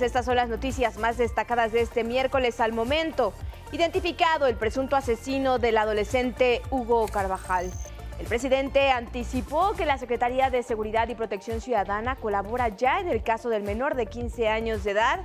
estas 0.00 0.24
son 0.24 0.36
las 0.36 0.48
noticias 0.48 0.96
más 0.96 1.18
destacadas 1.18 1.72
de 1.72 1.82
este 1.82 2.04
miércoles 2.04 2.60
al 2.60 2.72
momento. 2.72 3.34
Identificado 3.72 4.46
el 4.46 4.56
presunto 4.56 4.96
asesino 4.96 5.58
del 5.58 5.76
adolescente 5.76 6.62
Hugo 6.70 7.06
Carvajal. 7.08 7.70
El 8.18 8.26
presidente 8.26 8.90
anticipó 8.90 9.72
que 9.72 9.84
la 9.84 9.98
Secretaría 9.98 10.48
de 10.48 10.62
Seguridad 10.62 11.08
y 11.08 11.14
Protección 11.14 11.60
Ciudadana 11.60 12.16
colabora 12.16 12.68
ya 12.68 13.00
en 13.00 13.08
el 13.08 13.22
caso 13.22 13.50
del 13.50 13.64
menor 13.64 13.94
de 13.94 14.06
15 14.06 14.48
años 14.48 14.84
de 14.84 14.92
edad 14.92 15.20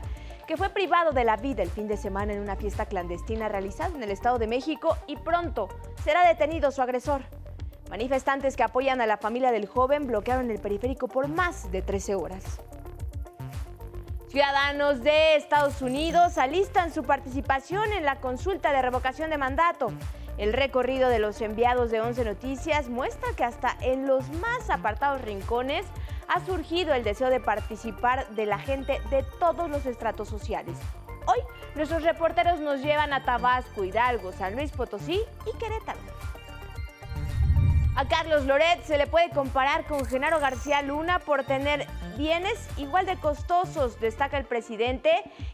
que 0.47 0.57
fue 0.57 0.69
privado 0.69 1.11
de 1.11 1.23
la 1.23 1.37
vida 1.37 1.63
el 1.63 1.69
fin 1.69 1.87
de 1.87 1.95
semana 1.95 2.33
en 2.33 2.39
una 2.39 2.55
fiesta 2.55 2.85
clandestina 2.85 3.47
realizada 3.47 3.95
en 3.95 4.03
el 4.03 4.11
Estado 4.11 4.39
de 4.39 4.47
México 4.47 4.97
y 5.07 5.15
pronto 5.17 5.69
será 6.03 6.27
detenido 6.27 6.71
su 6.71 6.81
agresor. 6.81 7.21
Manifestantes 7.89 8.57
que 8.57 8.63
apoyan 8.63 8.99
a 8.99 9.05
la 9.05 9.17
familia 9.17 9.51
del 9.51 9.67
joven 9.67 10.07
bloquearon 10.07 10.51
el 10.51 10.59
periférico 10.59 11.07
por 11.07 11.27
más 11.27 11.71
de 11.71 11.81
13 11.81 12.15
horas. 12.15 12.59
Ciudadanos 14.29 15.03
de 15.03 15.37
Estados 15.37 15.81
Unidos 15.81 16.37
alistan 16.37 16.93
su 16.93 17.03
participación 17.03 17.93
en 17.93 18.03
la 18.03 18.19
consulta 18.19 18.73
de 18.73 18.81
revocación 18.81 19.29
de 19.29 19.37
mandato. 19.37 19.87
El 20.37 20.51
recorrido 20.51 21.07
de 21.07 21.19
los 21.19 21.39
enviados 21.39 21.91
de 21.91 22.01
11 22.01 22.25
Noticias 22.25 22.89
muestra 22.89 23.29
que 23.37 23.45
hasta 23.45 23.77
en 23.79 24.05
los 24.05 24.29
más 24.33 24.69
apartados 24.69 25.21
rincones 25.21 25.85
ha 26.27 26.45
surgido 26.45 26.93
el 26.93 27.05
deseo 27.05 27.29
de 27.29 27.39
participar 27.39 28.27
de 28.31 28.45
la 28.45 28.59
gente 28.59 28.99
de 29.09 29.23
todos 29.39 29.69
los 29.69 29.85
estratos 29.85 30.27
sociales. 30.27 30.77
Hoy 31.25 31.39
nuestros 31.75 32.03
reporteros 32.03 32.59
nos 32.59 32.81
llevan 32.81 33.13
a 33.13 33.23
Tabasco, 33.23 33.85
Hidalgo, 33.85 34.33
San 34.33 34.55
Luis 34.55 34.71
Potosí 34.71 35.21
y 35.45 35.57
Querétaro. 35.57 36.16
A 37.97 38.07
Carlos 38.07 38.45
Loret 38.45 38.83
se 38.83 38.99
le 38.99 39.07
puede 39.07 39.31
comparar 39.31 39.85
con 39.85 40.05
Genaro 40.05 40.39
García 40.39 40.83
Luna 40.83 41.17
por 41.17 41.43
tener 41.45 41.87
bienes 42.15 42.69
igual 42.77 43.07
de 43.07 43.15
costosos, 43.19 43.99
destaca 43.99 44.37
el 44.37 44.45
presidente, 44.45 45.09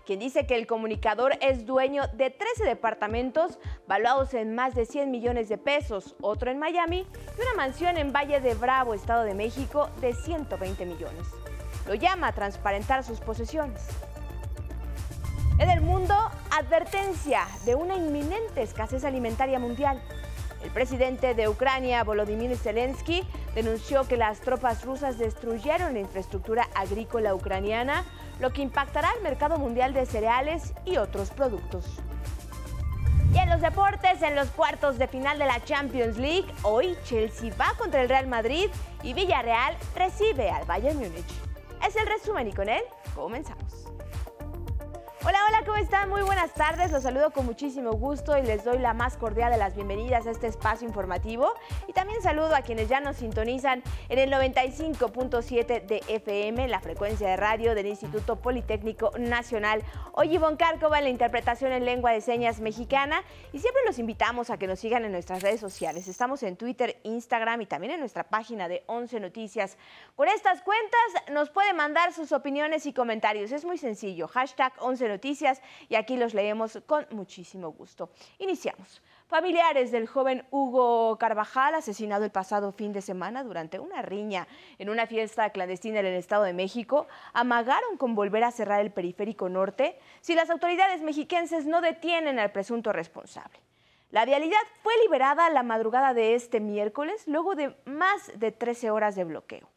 quien 0.05 0.19
dice 0.19 0.45
que 0.45 0.57
el 0.57 0.67
comunicador 0.67 1.37
es 1.39 1.65
dueño 1.65 2.03
de 2.15 2.31
13 2.31 2.65
departamentos 2.65 3.59
valuados 3.87 4.33
en 4.33 4.55
más 4.55 4.75
de 4.75 4.85
100 4.85 5.09
millones 5.09 5.47
de 5.47 5.57
pesos, 5.57 6.17
otro 6.19 6.51
en 6.51 6.59
Miami 6.59 7.07
y 7.37 7.41
una 7.41 7.53
mansión 7.55 7.95
en 7.95 8.11
Valle 8.11 8.41
de 8.41 8.55
Bravo, 8.55 8.93
Estado 8.93 9.23
de 9.23 9.35
México, 9.35 9.89
de 10.01 10.13
120 10.13 10.85
millones. 10.85 11.25
Lo 11.87 11.93
llama 11.93 12.33
transparentar 12.33 13.05
sus 13.05 13.21
posesiones. 13.21 13.87
En 15.59 15.69
el 15.69 15.79
mundo, 15.79 16.13
advertencia 16.51 17.47
de 17.63 17.75
una 17.75 17.95
inminente 17.95 18.63
escasez 18.63 19.05
alimentaria 19.05 19.59
mundial. 19.59 20.01
El 20.63 20.71
presidente 20.71 21.33
de 21.33 21.49
Ucrania, 21.49 22.03
Volodymyr 22.03 22.57
Zelensky, 22.57 23.23
denunció 23.53 24.07
que 24.07 24.15
las 24.15 24.39
tropas 24.39 24.85
rusas 24.85 25.17
destruyeron 25.17 25.93
la 25.93 25.99
infraestructura 25.99 26.67
agrícola 26.73 27.35
ucraniana, 27.35 28.05
lo 28.39 28.51
que 28.51 28.61
impactará 28.61 29.09
al 29.11 29.21
mercado 29.21 29.57
mundial 29.57 29.93
de 29.93 30.05
cereales 30.05 30.73
y 30.85 30.97
otros 30.97 31.31
productos. 31.31 31.85
Y 33.33 33.39
en 33.39 33.49
los 33.49 33.61
deportes, 33.61 34.21
en 34.21 34.35
los 34.35 34.49
cuartos 34.51 34.97
de 34.97 35.07
final 35.07 35.37
de 35.37 35.45
la 35.45 35.63
Champions 35.63 36.17
League, 36.17 36.45
hoy 36.61 36.95
Chelsea 37.03 37.53
va 37.59 37.73
contra 37.77 38.01
el 38.01 38.09
Real 38.09 38.27
Madrid 38.27 38.69
y 39.01 39.13
Villarreal 39.13 39.75
recibe 39.95 40.49
al 40.49 40.65
Bayern 40.65 40.97
Múnich. 40.97 41.25
Es 41.85 41.95
el 41.95 42.07
resumen 42.07 42.47
y 42.47 42.53
con 42.53 42.69
él 42.69 42.83
comenzamos. 43.15 43.82
Hola, 45.25 45.39
hola, 45.47 45.63
¿cómo 45.65 45.77
están? 45.77 46.09
Muy 46.09 46.21
buenas 46.21 46.53
tardes. 46.53 46.91
Los 46.91 47.03
saludo 47.03 47.31
con 47.31 47.45
muchísimo 47.45 47.93
gusto 47.93 48.37
y 48.37 48.41
les 48.41 48.65
doy 48.65 48.79
la 48.79 48.93
más 48.93 49.15
cordial 49.15 49.53
de 49.53 49.57
las 49.57 49.73
bienvenidas 49.73 50.27
a 50.27 50.31
este 50.31 50.47
espacio 50.47 50.85
informativo. 50.85 51.53
Y 51.87 51.93
también 51.93 52.21
saludo 52.21 52.53
a 52.53 52.61
quienes 52.61 52.89
ya 52.89 52.99
nos 52.99 53.15
sintonizan 53.15 53.83
en 54.09 54.19
el 54.19 54.29
95.7 54.33 55.85
de 55.85 56.03
FM, 56.09 56.67
la 56.67 56.81
frecuencia 56.81 57.29
de 57.29 57.37
radio 57.37 57.73
del 57.73 57.85
Instituto 57.85 58.35
Politécnico 58.35 59.11
Nacional. 59.17 59.81
Hoy 60.11 60.35
Ivonne 60.35 60.57
Cárcova 60.57 60.97
en 60.97 61.05
la 61.05 61.09
interpretación 61.09 61.71
en 61.71 61.85
lengua 61.85 62.11
de 62.11 62.19
señas 62.19 62.59
mexicana. 62.59 63.23
Y 63.53 63.59
siempre 63.59 63.81
los 63.85 63.99
invitamos 63.99 64.49
a 64.49 64.57
que 64.57 64.67
nos 64.67 64.81
sigan 64.81 65.05
en 65.05 65.13
nuestras 65.13 65.41
redes 65.41 65.61
sociales. 65.61 66.09
Estamos 66.09 66.43
en 66.43 66.57
Twitter, 66.57 66.99
Instagram 67.03 67.61
y 67.61 67.65
también 67.65 67.93
en 67.93 68.01
nuestra 68.01 68.25
página 68.25 68.67
de 68.67 68.83
11 68.87 69.21
Noticias. 69.21 69.77
Con 70.17 70.27
estas 70.27 70.61
cuentas 70.63 70.99
nos 71.31 71.49
puede 71.49 71.71
mandar 71.71 72.11
sus 72.11 72.33
opiniones 72.33 72.85
y 72.85 72.91
comentarios. 72.91 73.53
Es 73.53 73.63
muy 73.63 73.77
sencillo. 73.77 74.27
Hashtag 74.27 74.73
11 74.79 75.05
noticias 75.05 75.12
y 75.89 75.95
aquí 75.95 76.17
los 76.17 76.33
leemos 76.33 76.79
con 76.85 77.05
muchísimo 77.11 77.71
gusto. 77.71 78.09
Iniciamos. 78.39 79.01
Familiares 79.27 79.91
del 79.91 80.05
joven 80.05 80.45
Hugo 80.51 81.17
Carvajal, 81.17 81.75
asesinado 81.75 82.23
el 82.23 82.31
pasado 82.31 82.71
fin 82.71 82.93
de 82.93 83.01
semana 83.01 83.43
durante 83.43 83.79
una 83.79 84.01
riña 84.01 84.47
en 84.77 84.89
una 84.89 85.07
fiesta 85.07 85.49
clandestina 85.49 86.01
en 86.01 86.05
el 86.05 86.13
Estado 86.13 86.43
de 86.43 86.53
México, 86.53 87.07
amagaron 87.33 87.97
con 87.97 88.15
volver 88.15 88.43
a 88.43 88.51
cerrar 88.51 88.81
el 88.81 88.91
periférico 88.91 89.49
norte 89.49 89.97
si 90.21 90.35
las 90.35 90.49
autoridades 90.49 91.01
mexiquenses 91.01 91.65
no 91.65 91.81
detienen 91.81 92.37
al 92.37 92.51
presunto 92.51 92.93
responsable. 92.93 93.59
La 94.11 94.25
vialidad 94.25 94.61
fue 94.83 94.93
liberada 95.01 95.49
la 95.49 95.63
madrugada 95.63 96.13
de 96.13 96.35
este 96.35 96.59
miércoles 96.59 97.23
luego 97.25 97.55
de 97.55 97.75
más 97.85 98.31
de 98.35 98.51
13 98.51 98.91
horas 98.91 99.15
de 99.15 99.23
bloqueo. 99.23 99.72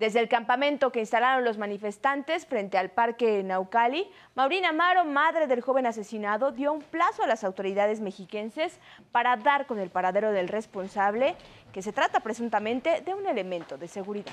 Desde 0.00 0.18
el 0.18 0.30
campamento 0.30 0.90
que 0.92 1.00
instalaron 1.00 1.44
los 1.44 1.58
manifestantes 1.58 2.46
frente 2.46 2.78
al 2.78 2.88
parque 2.88 3.42
Naucali, 3.42 4.10
Maurina 4.34 4.70
Amaro, 4.70 5.04
madre 5.04 5.46
del 5.46 5.60
joven 5.60 5.86
asesinado, 5.86 6.52
dio 6.52 6.72
un 6.72 6.80
plazo 6.80 7.22
a 7.22 7.26
las 7.26 7.44
autoridades 7.44 8.00
mexiquenses 8.00 8.80
para 9.12 9.36
dar 9.36 9.66
con 9.66 9.78
el 9.78 9.90
paradero 9.90 10.32
del 10.32 10.48
responsable, 10.48 11.36
que 11.70 11.82
se 11.82 11.92
trata 11.92 12.20
presuntamente 12.20 13.02
de 13.02 13.12
un 13.12 13.26
elemento 13.26 13.76
de 13.76 13.88
seguridad. 13.88 14.32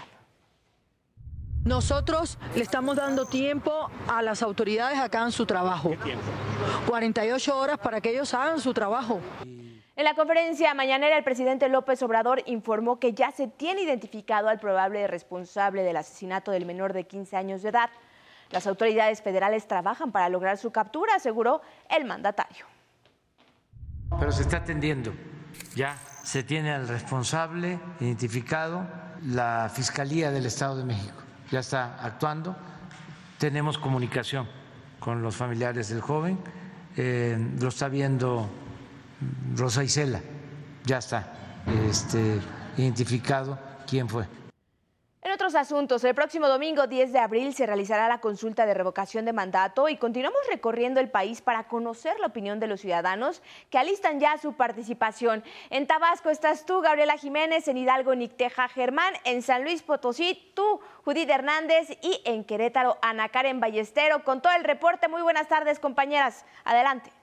Nosotros 1.65 2.37
le 2.55 2.61
estamos 2.61 2.95
dando 2.95 3.25
tiempo 3.25 3.91
a 4.07 4.21
las 4.21 4.41
autoridades 4.41 4.97
a 4.99 5.09
que 5.09 5.17
hagan 5.17 5.33
su 5.33 5.45
trabajo. 5.45 5.89
¿Qué 5.89 5.97
tiempo? 5.97 6.23
48 6.87 7.57
horas 7.57 7.77
para 7.77 7.99
que 7.99 8.11
ellos 8.11 8.33
hagan 8.33 8.61
su 8.61 8.73
trabajo. 8.73 9.19
En 9.97 10.03
la 10.03 10.13
conferencia 10.13 10.75
mañanera, 10.75 11.17
el 11.17 11.23
presidente 11.23 11.69
López 11.69 12.03
Obrador 12.03 12.44
informó 12.45 12.99
que 12.99 13.13
ya 13.13 13.31
se 13.31 13.47
tiene 13.47 13.81
identificado 13.81 14.47
al 14.47 14.59
probable 14.59 15.07
responsable 15.07 15.81
del 15.81 15.97
asesinato 15.97 16.51
del 16.51 16.67
menor 16.67 16.94
de 16.94 17.05
15 17.05 17.35
años 17.35 17.63
de 17.63 17.69
edad. 17.69 17.89
Las 18.51 18.67
autoridades 18.67 19.23
federales 19.23 19.67
trabajan 19.67 20.11
para 20.11 20.29
lograr 20.29 20.59
su 20.59 20.71
captura, 20.71 21.15
aseguró 21.15 21.61
el 21.89 22.05
mandatario. 22.05 22.67
Pero 24.19 24.31
se 24.31 24.44
está 24.44 24.57
atendiendo, 24.57 25.15
ya 25.75 25.97
se 26.23 26.44
tiene 26.44 26.71
al 26.71 26.88
responsable 26.88 27.79
identificado, 27.99 28.88
la 29.25 29.67
Fiscalía 29.73 30.29
del 30.29 30.45
Estado 30.45 30.77
de 30.77 30.83
México 30.83 31.23
ya 31.49 31.61
está 31.61 32.05
actuando, 32.05 32.55
tenemos 33.39 33.79
comunicación 33.79 34.47
con 34.99 35.23
los 35.23 35.35
familiares 35.35 35.89
del 35.89 36.01
joven, 36.01 36.38
eh, 36.95 37.35
lo 37.59 37.69
está 37.69 37.88
viendo 37.89 38.47
Rosa 39.55 39.83
Isela, 39.83 40.21
ya 40.85 40.97
está 40.99 41.33
este, 41.89 42.39
identificado 42.77 43.57
quién 43.87 44.07
fue. 44.07 44.25
En 45.27 45.33
otros 45.33 45.55
asuntos, 45.55 46.05
el 46.05 46.15
próximo 46.15 46.47
domingo 46.47 46.87
10 46.87 47.11
de 47.11 47.19
abril 47.19 47.53
se 47.53 47.65
realizará 47.65 48.07
la 48.07 48.21
consulta 48.21 48.65
de 48.65 48.73
revocación 48.73 49.25
de 49.25 49.33
mandato 49.33 49.89
y 49.89 49.97
continuamos 49.97 50.39
recorriendo 50.49 51.01
el 51.01 51.09
país 51.09 51.41
para 51.41 51.67
conocer 51.67 52.17
la 52.21 52.27
opinión 52.27 52.61
de 52.61 52.67
los 52.67 52.79
ciudadanos 52.79 53.41
que 53.69 53.77
alistan 53.77 54.21
ya 54.21 54.37
su 54.37 54.53
participación. 54.53 55.43
En 55.69 55.85
Tabasco 55.85 56.29
estás 56.29 56.65
tú, 56.65 56.79
Gabriela 56.79 57.17
Jiménez, 57.17 57.67
en 57.67 57.75
Hidalgo, 57.75 58.15
Nicteja 58.15 58.69
Germán, 58.69 59.15
en 59.25 59.41
San 59.41 59.63
Luis 59.63 59.81
Potosí, 59.81 60.53
tú, 60.55 60.79
Judith 61.03 61.29
Hernández 61.29 61.89
y 62.01 62.21
en 62.23 62.45
Querétaro, 62.45 62.97
Ana 63.01 63.27
Karen 63.27 63.59
Ballestero. 63.59 64.23
Con 64.23 64.41
todo 64.41 64.53
el 64.53 64.63
reporte, 64.63 65.09
muy 65.09 65.23
buenas 65.23 65.49
tardes, 65.49 65.79
compañeras. 65.79 66.45
Adelante. 66.63 67.16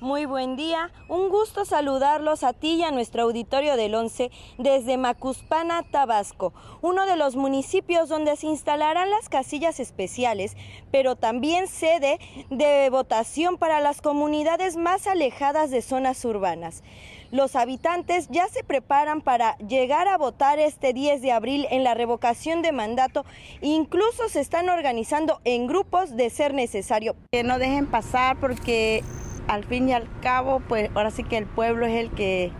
Muy 0.00 0.26
buen 0.26 0.54
día, 0.54 0.92
un 1.08 1.28
gusto 1.28 1.64
saludarlos 1.64 2.44
a 2.44 2.52
ti 2.52 2.74
y 2.74 2.82
a 2.84 2.92
nuestro 2.92 3.24
auditorio 3.24 3.76
del 3.76 3.96
11 3.96 4.30
desde 4.56 4.96
Macuspana, 4.96 5.82
Tabasco, 5.82 6.54
uno 6.82 7.04
de 7.04 7.16
los 7.16 7.34
municipios 7.34 8.08
donde 8.08 8.36
se 8.36 8.46
instalarán 8.46 9.10
las 9.10 9.28
casillas 9.28 9.80
especiales, 9.80 10.56
pero 10.92 11.16
también 11.16 11.66
sede 11.66 12.20
de 12.48 12.88
votación 12.90 13.58
para 13.58 13.80
las 13.80 14.00
comunidades 14.00 14.76
más 14.76 15.08
alejadas 15.08 15.72
de 15.72 15.82
zonas 15.82 16.24
urbanas. 16.24 16.84
Los 17.32 17.56
habitantes 17.56 18.28
ya 18.30 18.46
se 18.46 18.62
preparan 18.62 19.20
para 19.20 19.58
llegar 19.58 20.06
a 20.06 20.16
votar 20.16 20.60
este 20.60 20.92
10 20.92 21.22
de 21.22 21.32
abril 21.32 21.66
en 21.70 21.82
la 21.82 21.94
revocación 21.94 22.62
de 22.62 22.70
mandato. 22.70 23.26
Incluso 23.62 24.28
se 24.28 24.40
están 24.40 24.68
organizando 24.68 25.40
en 25.44 25.66
grupos 25.66 26.16
de 26.16 26.30
ser 26.30 26.54
necesario. 26.54 27.16
Que 27.32 27.42
no 27.42 27.58
dejen 27.58 27.86
pasar 27.86 28.38
porque 28.40 29.02
al 29.48 29.64
fin 29.64 29.88
y 29.88 29.94
al 29.94 30.06
cabo, 30.22 30.60
pues 30.68 30.90
ahora 30.94 31.10
sí 31.10 31.24
que 31.24 31.38
el 31.38 31.46
pueblo 31.46 31.86
es 31.86 31.94
el 31.94 32.10
que 32.10 32.52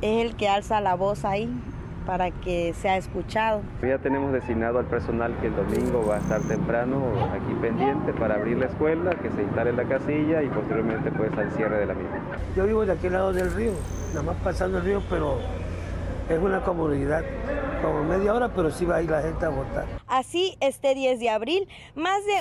es 0.00 0.24
el 0.24 0.34
que 0.36 0.48
alza 0.48 0.80
la 0.80 0.94
voz 0.94 1.24
ahí 1.26 1.52
para 2.06 2.30
que 2.30 2.72
sea 2.72 2.96
escuchado. 2.96 3.60
Ya 3.82 3.98
tenemos 3.98 4.32
designado 4.32 4.78
al 4.78 4.86
personal 4.86 5.36
que 5.40 5.48
el 5.48 5.56
domingo 5.56 6.06
va 6.08 6.16
a 6.16 6.18
estar 6.18 6.40
temprano 6.42 7.02
aquí 7.32 7.54
pendiente 7.60 8.12
para 8.14 8.36
abrir 8.36 8.56
la 8.58 8.66
escuela, 8.66 9.10
que 9.16 9.30
se 9.30 9.42
instale 9.42 9.72
la 9.72 9.84
casilla 9.84 10.42
y 10.42 10.48
posteriormente 10.48 11.10
pues 11.12 11.36
al 11.36 11.50
cierre 11.52 11.78
de 11.80 11.86
la 11.86 11.94
misma. 11.94 12.18
Yo 12.56 12.64
vivo 12.64 12.86
de 12.86 12.92
aquel 12.92 13.12
lado 13.12 13.32
del 13.32 13.52
río, 13.52 13.72
nada 14.14 14.22
más 14.22 14.36
pasando 14.42 14.78
el 14.78 14.84
río, 14.84 15.02
pero 15.10 15.38
es 16.30 16.38
una 16.38 16.62
comunidad 16.62 17.24
como 17.82 18.04
media 18.04 18.32
hora, 18.32 18.54
pero 18.54 18.70
sí 18.70 18.84
va 18.84 18.96
a 18.96 19.02
ir 19.02 19.10
la 19.10 19.20
gente 19.22 19.44
a 19.46 19.48
votar. 19.48 19.86
Así, 20.06 20.56
este 20.60 20.94
10 20.94 21.18
de 21.18 21.28
abril, 21.28 21.66
más 21.96 22.24
de 22.24 22.34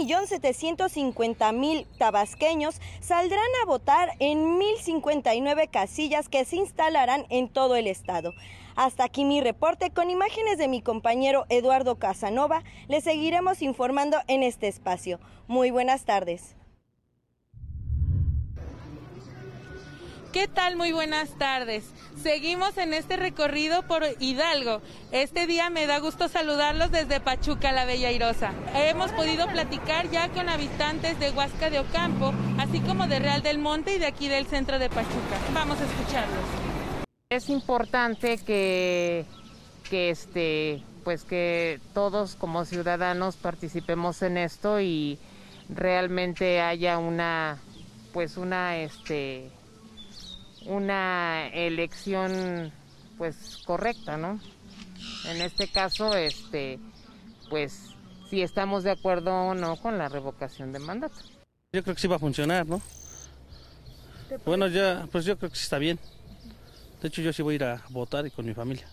1.750.000 0.00 1.86
tabasqueños 1.96 2.80
saldrán 3.00 3.46
a 3.62 3.66
votar 3.66 4.10
en 4.18 4.58
1.059 4.58 5.70
casillas 5.70 6.28
que 6.28 6.44
se 6.44 6.56
instalarán 6.56 7.24
en 7.28 7.48
todo 7.48 7.76
el 7.76 7.86
estado. 7.86 8.32
Hasta 8.74 9.04
aquí 9.04 9.24
mi 9.24 9.40
reporte 9.40 9.90
con 9.90 10.10
imágenes 10.10 10.58
de 10.58 10.66
mi 10.66 10.82
compañero 10.82 11.46
Eduardo 11.48 11.94
Casanova. 12.00 12.64
Le 12.88 13.00
seguiremos 13.00 13.62
informando 13.62 14.18
en 14.26 14.42
este 14.42 14.66
espacio. 14.66 15.20
Muy 15.46 15.70
buenas 15.70 16.04
tardes. 16.04 16.56
¿Qué 20.36 20.48
tal? 20.48 20.76
Muy 20.76 20.92
buenas 20.92 21.30
tardes. 21.38 21.82
Seguimos 22.22 22.76
en 22.76 22.92
este 22.92 23.16
recorrido 23.16 23.84
por 23.84 24.02
Hidalgo. 24.20 24.82
Este 25.10 25.46
día 25.46 25.70
me 25.70 25.86
da 25.86 25.98
gusto 25.98 26.28
saludarlos 26.28 26.90
desde 26.90 27.20
Pachuca, 27.20 27.72
la 27.72 27.86
Bella 27.86 28.10
Irosa. 28.10 28.52
Hemos 28.74 29.12
podido 29.12 29.46
platicar 29.46 30.10
ya 30.10 30.28
con 30.28 30.50
habitantes 30.50 31.18
de 31.18 31.30
Huasca 31.30 31.70
de 31.70 31.78
Ocampo, 31.78 32.34
así 32.58 32.80
como 32.80 33.06
de 33.06 33.18
Real 33.18 33.42
del 33.42 33.58
Monte 33.58 33.96
y 33.96 33.98
de 33.98 34.04
aquí 34.04 34.28
del 34.28 34.46
centro 34.46 34.78
de 34.78 34.90
Pachuca. 34.90 35.38
Vamos 35.54 35.78
a 35.80 35.84
escucharlos. 35.86 36.44
Es 37.30 37.48
importante 37.48 38.36
que, 38.36 39.24
que 39.88 40.10
este, 40.10 40.82
pues 41.02 41.24
que 41.24 41.80
todos 41.94 42.34
como 42.34 42.66
ciudadanos 42.66 43.36
participemos 43.36 44.20
en 44.20 44.36
esto 44.36 44.82
y 44.82 45.18
realmente 45.70 46.60
haya 46.60 46.98
una, 46.98 47.56
pues 48.12 48.36
una, 48.36 48.76
este, 48.76 49.50
una 50.66 51.48
elección 51.48 52.72
pues 53.18 53.62
correcta, 53.64 54.16
¿no? 54.16 54.40
En 55.26 55.40
este 55.40 55.68
caso, 55.68 56.14
este, 56.14 56.78
pues 57.48 57.94
si 58.28 58.42
estamos 58.42 58.84
de 58.84 58.90
acuerdo 58.90 59.32
o 59.32 59.54
no 59.54 59.76
con 59.76 59.98
la 59.98 60.08
revocación 60.08 60.72
de 60.72 60.78
mandato. 60.78 61.16
Yo 61.72 61.82
creo 61.82 61.94
que 61.94 62.00
sí 62.00 62.08
va 62.08 62.16
a 62.16 62.20
funcionar, 62.20 62.66
¿no? 62.66 62.80
Bueno, 64.44 64.66
ya, 64.66 65.06
pues 65.12 65.24
yo 65.24 65.38
creo 65.38 65.50
que 65.50 65.56
sí 65.56 65.64
está 65.64 65.78
bien. 65.78 65.98
De 67.00 67.08
hecho, 67.08 67.22
yo 67.22 67.32
sí 67.32 67.42
voy 67.42 67.54
a 67.54 67.56
ir 67.56 67.64
a 67.64 67.82
votar 67.90 68.26
y 68.26 68.30
con 68.30 68.46
mi 68.46 68.54
familia. 68.54 68.86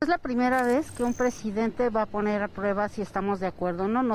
Es 0.00 0.08
la 0.08 0.18
primera 0.18 0.62
vez 0.62 0.90
que 0.90 1.04
un 1.04 1.14
presidente 1.14 1.90
va 1.90 2.02
a 2.02 2.06
poner 2.06 2.42
a 2.42 2.48
prueba 2.48 2.88
si 2.88 3.02
estamos 3.02 3.38
de 3.38 3.46
acuerdo 3.46 3.84
o 3.84 3.88
no. 3.88 4.02
no. 4.02 4.14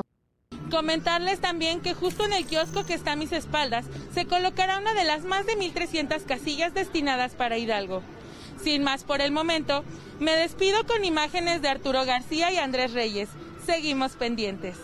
Comentarles 0.70 1.40
también 1.40 1.80
que 1.80 1.94
justo 1.94 2.24
en 2.24 2.32
el 2.32 2.44
kiosco 2.44 2.84
que 2.84 2.94
está 2.94 3.12
a 3.12 3.16
mis 3.16 3.32
espaldas 3.32 3.86
se 4.12 4.26
colocará 4.26 4.78
una 4.78 4.94
de 4.94 5.04
las 5.04 5.24
más 5.24 5.46
de 5.46 5.56
1.300 5.56 6.24
casillas 6.24 6.74
destinadas 6.74 7.34
para 7.34 7.56
Hidalgo. 7.56 8.02
Sin 8.62 8.82
más 8.82 9.04
por 9.04 9.20
el 9.20 9.30
momento, 9.30 9.84
me 10.18 10.32
despido 10.32 10.84
con 10.86 11.04
imágenes 11.04 11.62
de 11.62 11.68
Arturo 11.68 12.04
García 12.04 12.50
y 12.50 12.56
Andrés 12.56 12.94
Reyes. 12.94 13.28
Seguimos 13.64 14.12
pendientes. 14.12 14.76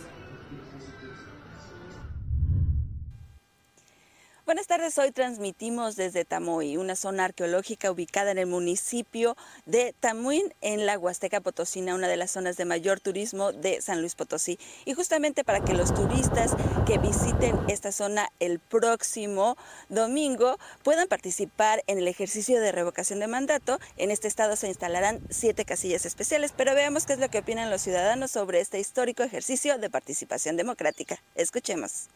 Buenas 4.53 4.67
tardes, 4.67 4.99
hoy 4.99 5.09
transmitimos 5.09 5.95
desde 5.95 6.25
Tamoy, 6.25 6.77
una 6.77 6.95
zona 6.95 7.25
arqueológica 7.25 7.89
ubicada 7.89 8.29
en 8.29 8.37
el 8.37 8.45
municipio 8.45 9.35
de 9.65 9.95
Tamuín, 9.99 10.53
en 10.61 10.85
la 10.85 10.99
Huasteca 10.99 11.41
Potosina, 11.41 11.95
una 11.95 12.07
de 12.07 12.17
las 12.17 12.29
zonas 12.29 12.55
de 12.55 12.65
mayor 12.65 12.99
turismo 12.99 13.51
de 13.51 13.81
San 13.81 14.01
Luis 14.01 14.13
Potosí. 14.13 14.59
Y 14.85 14.93
justamente 14.93 15.43
para 15.43 15.61
que 15.61 15.73
los 15.73 15.91
turistas 15.95 16.51
que 16.85 16.99
visiten 16.99 17.57
esta 17.67 17.91
zona 17.91 18.29
el 18.39 18.59
próximo 18.59 19.57
domingo 19.89 20.59
puedan 20.83 21.07
participar 21.07 21.81
en 21.87 21.97
el 21.97 22.07
ejercicio 22.07 22.61
de 22.61 22.71
revocación 22.71 23.21
de 23.21 23.25
mandato, 23.25 23.79
en 23.97 24.11
este 24.11 24.27
estado 24.27 24.55
se 24.55 24.67
instalarán 24.67 25.19
siete 25.31 25.65
casillas 25.65 26.05
especiales, 26.05 26.53
pero 26.55 26.75
veamos 26.75 27.07
qué 27.07 27.13
es 27.13 27.19
lo 27.19 27.29
que 27.31 27.39
opinan 27.39 27.71
los 27.71 27.81
ciudadanos 27.81 28.29
sobre 28.29 28.59
este 28.59 28.79
histórico 28.79 29.23
ejercicio 29.23 29.79
de 29.79 29.89
participación 29.89 30.57
democrática. 30.57 31.17
Escuchemos. 31.33 32.09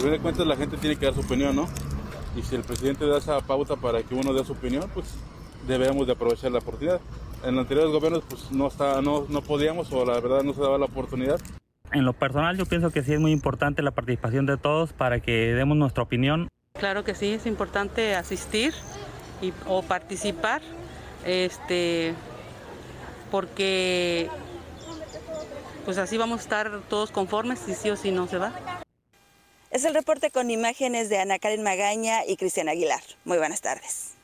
Por 0.00 0.08
fin 0.08 0.12
de 0.12 0.18
cuentas 0.20 0.46
la 0.46 0.56
gente 0.56 0.78
tiene 0.78 0.96
que 0.96 1.04
dar 1.04 1.14
su 1.14 1.20
opinión, 1.20 1.54
¿no? 1.54 1.68
Y 2.34 2.40
si 2.40 2.54
el 2.54 2.62
presidente 2.62 3.04
da 3.06 3.18
esa 3.18 3.38
pauta 3.42 3.76
para 3.76 4.02
que 4.02 4.14
uno 4.14 4.32
dé 4.32 4.42
su 4.46 4.52
opinión, 4.52 4.88
pues 4.94 5.14
debemos 5.66 6.06
de 6.06 6.14
aprovechar 6.14 6.50
la 6.52 6.60
oportunidad. 6.60 7.02
En 7.44 7.54
los 7.54 7.64
anteriores 7.64 7.92
gobiernos 7.92 8.22
pues 8.26 8.50
no, 8.50 8.68
está, 8.68 9.02
no, 9.02 9.26
no 9.28 9.42
podíamos 9.42 9.92
o 9.92 10.06
la 10.06 10.14
verdad 10.18 10.42
no 10.42 10.54
se 10.54 10.62
daba 10.62 10.78
la 10.78 10.86
oportunidad. 10.86 11.38
En 11.92 12.06
lo 12.06 12.14
personal 12.14 12.56
yo 12.56 12.64
pienso 12.64 12.90
que 12.90 13.02
sí 13.02 13.12
es 13.12 13.20
muy 13.20 13.30
importante 13.30 13.82
la 13.82 13.90
participación 13.90 14.46
de 14.46 14.56
todos 14.56 14.94
para 14.94 15.20
que 15.20 15.52
demos 15.52 15.76
nuestra 15.76 16.02
opinión. 16.02 16.48
Claro 16.78 17.04
que 17.04 17.14
sí, 17.14 17.32
es 17.32 17.44
importante 17.44 18.14
asistir 18.14 18.72
y, 19.42 19.52
o 19.66 19.82
participar, 19.82 20.62
este, 21.26 22.14
porque 23.30 24.30
pues 25.84 25.98
así 25.98 26.16
vamos 26.16 26.38
a 26.38 26.42
estar 26.42 26.80
todos 26.88 27.10
conformes 27.10 27.58
si 27.58 27.74
sí 27.74 27.90
o 27.90 27.96
si 27.96 28.12
no 28.12 28.26
se 28.28 28.38
va. 28.38 28.79
Es 29.70 29.84
el 29.84 29.94
reporte 29.94 30.32
con 30.32 30.50
imágenes 30.50 31.08
de 31.08 31.18
Ana 31.18 31.38
Karen 31.38 31.62
Magaña 31.62 32.26
y 32.26 32.36
Cristian 32.36 32.68
Aguilar. 32.68 33.02
Muy 33.24 33.38
buenas 33.38 33.60
tardes. 33.60 34.19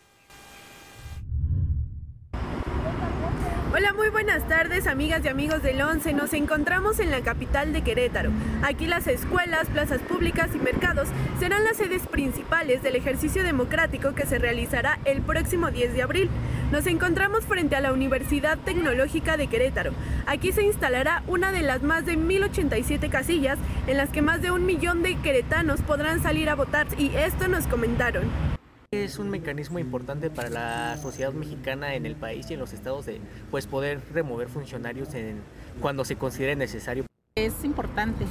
Hola, 3.79 3.93
muy 3.93 4.09
buenas 4.09 4.49
tardes 4.49 4.87
amigas 4.87 5.23
y 5.23 5.29
amigos 5.29 5.63
del 5.63 5.83
11. 5.83 6.15
Nos 6.15 6.33
encontramos 6.33 6.99
en 6.99 7.11
la 7.11 7.21
capital 7.21 7.75
de 7.75 7.83
Querétaro. 7.83 8.31
Aquí 8.63 8.87
las 8.87 9.07
escuelas, 9.07 9.69
plazas 9.69 10.01
públicas 10.01 10.49
y 10.55 10.59
mercados 10.59 11.09
serán 11.39 11.63
las 11.63 11.77
sedes 11.77 12.07
principales 12.07 12.83
del 12.83 12.97
ejercicio 12.97 13.45
democrático 13.45 14.15
que 14.15 14.25
se 14.25 14.39
realizará 14.39 14.99
el 15.05 15.21
próximo 15.21 15.71
10 15.71 15.93
de 15.93 16.01
abril. 16.01 16.31
Nos 16.73 16.87
encontramos 16.87 17.45
frente 17.45 17.77
a 17.77 17.83
la 17.83 17.93
Universidad 17.93 18.57
Tecnológica 18.57 19.37
de 19.37 19.49
Querétaro. 19.49 19.93
Aquí 20.25 20.53
se 20.53 20.63
instalará 20.63 21.23
una 21.27 21.53
de 21.53 21.61
las 21.61 21.83
más 21.83 22.07
de 22.07 22.17
1087 22.17 23.11
casillas 23.11 23.59
en 23.87 23.99
las 23.99 24.09
que 24.09 24.23
más 24.23 24.41
de 24.41 24.53
un 24.53 24.65
millón 24.65 25.03
de 25.03 25.17
queretanos 25.17 25.83
podrán 25.83 26.23
salir 26.23 26.49
a 26.49 26.55
votar 26.55 26.87
y 26.97 27.15
esto 27.15 27.47
nos 27.47 27.67
comentaron. 27.67 28.56
Es 28.93 29.19
un 29.19 29.31
mecanismo 29.31 29.79
importante 29.79 30.31
para 30.31 30.49
la 30.49 30.97
sociedad 30.97 31.33
mexicana 31.33 31.95
en 31.95 32.07
el 32.07 32.15
país 32.15 32.51
y 32.51 32.55
en 32.55 32.61
los 32.61 32.73
estados 32.73 33.07
de 33.07 33.21
pues 33.51 33.67
poder 33.67 34.01
remover 34.13 34.49
funcionarios 34.49 35.13
en, 35.15 35.41
cuando 35.81 36.05
se 36.05 36.17
considere 36.17 36.55
necesario. 36.55 37.05
Es 37.35 37.65
importante 37.65 38.25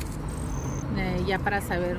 eh, 0.98 1.24
ya 1.28 1.40
para 1.40 1.62
saber 1.62 1.98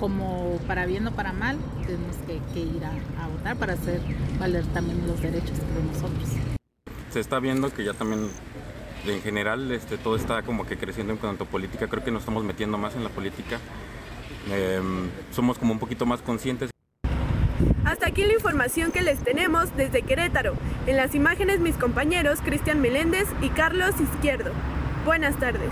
como 0.00 0.58
para 0.66 0.86
bien 0.86 1.06
o 1.06 1.12
para 1.12 1.32
mal 1.32 1.58
tenemos 1.86 2.16
que, 2.26 2.40
que 2.52 2.60
ir 2.60 2.84
a, 2.84 2.90
a, 3.22 3.28
votar 3.28 3.56
para 3.56 3.72
hacer 3.72 4.00
valer 4.38 4.64
también 4.66 5.06
los 5.06 5.20
derechos 5.20 5.58
de 5.58 5.82
nosotros. 5.92 6.28
Se 7.10 7.20
está 7.20 7.38
viendo 7.40 7.70
que 7.70 7.84
ya 7.84 7.94
también 7.94 8.28
en 9.06 9.22
general 9.22 9.70
este, 9.72 9.96
todo 9.96 10.16
está 10.16 10.42
como 10.42 10.66
que 10.66 10.76
creciendo 10.76 11.12
en 11.12 11.18
cuanto 11.18 11.44
a 11.44 11.46
política, 11.46 11.88
creo 11.88 12.04
que 12.04 12.10
nos 12.10 12.22
estamos 12.22 12.44
metiendo 12.44 12.78
más 12.78 12.94
en 12.94 13.04
la 13.04 13.10
política, 13.10 13.58
eh, 14.50 14.80
somos 15.32 15.58
como 15.58 15.72
un 15.72 15.78
poquito 15.78 16.06
más 16.06 16.20
conscientes. 16.22 16.70
Hasta 17.88 18.08
aquí 18.08 18.22
la 18.22 18.34
información 18.34 18.92
que 18.92 19.00
les 19.00 19.18
tenemos 19.24 19.74
desde 19.74 20.02
Querétaro. 20.02 20.52
En 20.86 20.98
las 20.98 21.14
imágenes 21.14 21.58
mis 21.58 21.74
compañeros 21.74 22.40
Cristian 22.44 22.82
Meléndez 22.82 23.26
y 23.40 23.48
Carlos 23.48 23.98
Izquierdo. 23.98 24.52
Buenas 25.06 25.38
tardes. 25.38 25.70